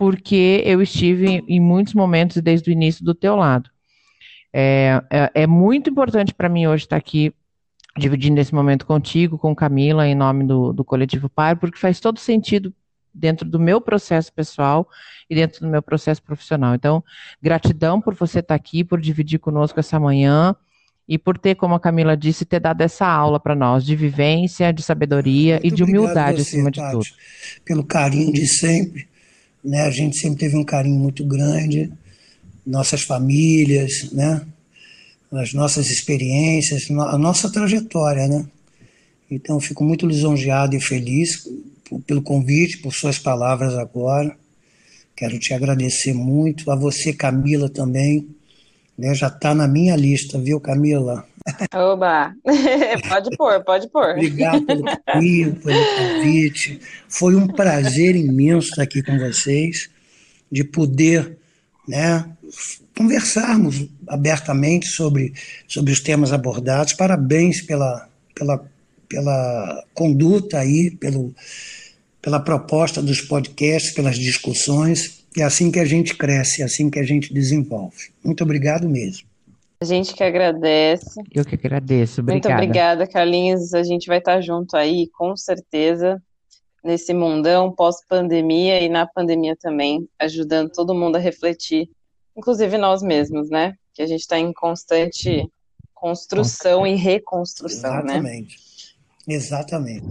[0.00, 3.68] porque eu estive em muitos momentos desde o início do teu lado.
[4.50, 7.34] É, é, é muito importante para mim hoje estar aqui
[7.98, 12.18] dividindo esse momento contigo, com Camila, em nome do, do Coletivo Par, porque faz todo
[12.18, 12.72] sentido
[13.12, 14.88] dentro do meu processo pessoal
[15.28, 16.74] e dentro do meu processo profissional.
[16.74, 17.04] Então,
[17.42, 20.56] gratidão por você estar aqui, por dividir conosco essa manhã
[21.06, 24.72] e por ter, como a Camila disse, ter dado essa aula para nós de vivência,
[24.72, 27.16] de sabedoria Muito e de humildade você, acima Tati, de tudo.
[27.66, 29.09] Pelo carinho de sempre
[29.62, 29.82] né?
[29.82, 31.90] A gente sempre teve um carinho muito grande,
[32.66, 34.42] nossas famílias, né?
[35.32, 38.46] As nossas experiências, a nossa trajetória, né?
[39.30, 41.48] Então, fico muito lisonjeado e feliz
[42.06, 44.36] pelo convite, por suas palavras agora.
[45.14, 46.70] Quero te agradecer muito.
[46.70, 48.26] A você, Camila, também.
[48.98, 49.14] Né?
[49.14, 51.26] Já está na minha lista, viu, Camila?
[51.74, 52.34] Oba!
[53.08, 54.10] pode pôr, pode pôr.
[54.10, 56.80] Obrigado pelo carinho, pelo convite.
[57.08, 59.90] Foi um prazer imenso estar aqui com vocês,
[60.50, 61.38] de poder
[61.88, 62.24] né,
[62.96, 65.32] conversarmos abertamente sobre,
[65.66, 66.92] sobre os temas abordados.
[66.92, 68.64] Parabéns pela, pela,
[69.08, 71.34] pela conduta aí, pelo,
[72.20, 75.24] pela proposta dos podcasts, pelas discussões.
[75.36, 78.10] É assim que a gente cresce, é assim que a gente desenvolve.
[78.22, 79.29] Muito obrigado mesmo.
[79.82, 81.22] A gente que agradece.
[81.32, 82.20] Eu que agradeço.
[82.20, 82.48] Obrigada.
[82.48, 83.72] Muito obrigada, Carlinhos.
[83.72, 86.22] A gente vai estar junto aí, com certeza,
[86.84, 91.88] nesse mundão pós-pandemia e na pandemia também, ajudando todo mundo a refletir,
[92.36, 93.74] inclusive nós mesmos, né?
[93.94, 95.50] Que a gente está em constante
[95.94, 98.56] construção e reconstrução, Exatamente.
[99.26, 99.34] né?
[99.34, 100.06] Exatamente.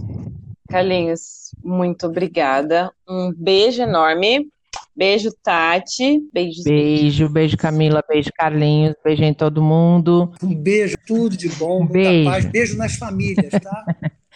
[0.68, 2.92] Carlinhos, muito obrigada.
[3.08, 4.48] Um beijo enorme.
[4.94, 6.20] Beijo, Tati.
[6.32, 6.64] Beijos.
[6.64, 8.02] Beijo, beijo, Camila.
[8.08, 8.94] Beijo, Carlinhos.
[9.04, 10.32] Beijo em todo mundo.
[10.42, 11.82] Um beijo, tudo de bom.
[11.82, 12.30] Um beijo.
[12.30, 12.44] Paz.
[12.44, 13.84] Beijo nas famílias, tá?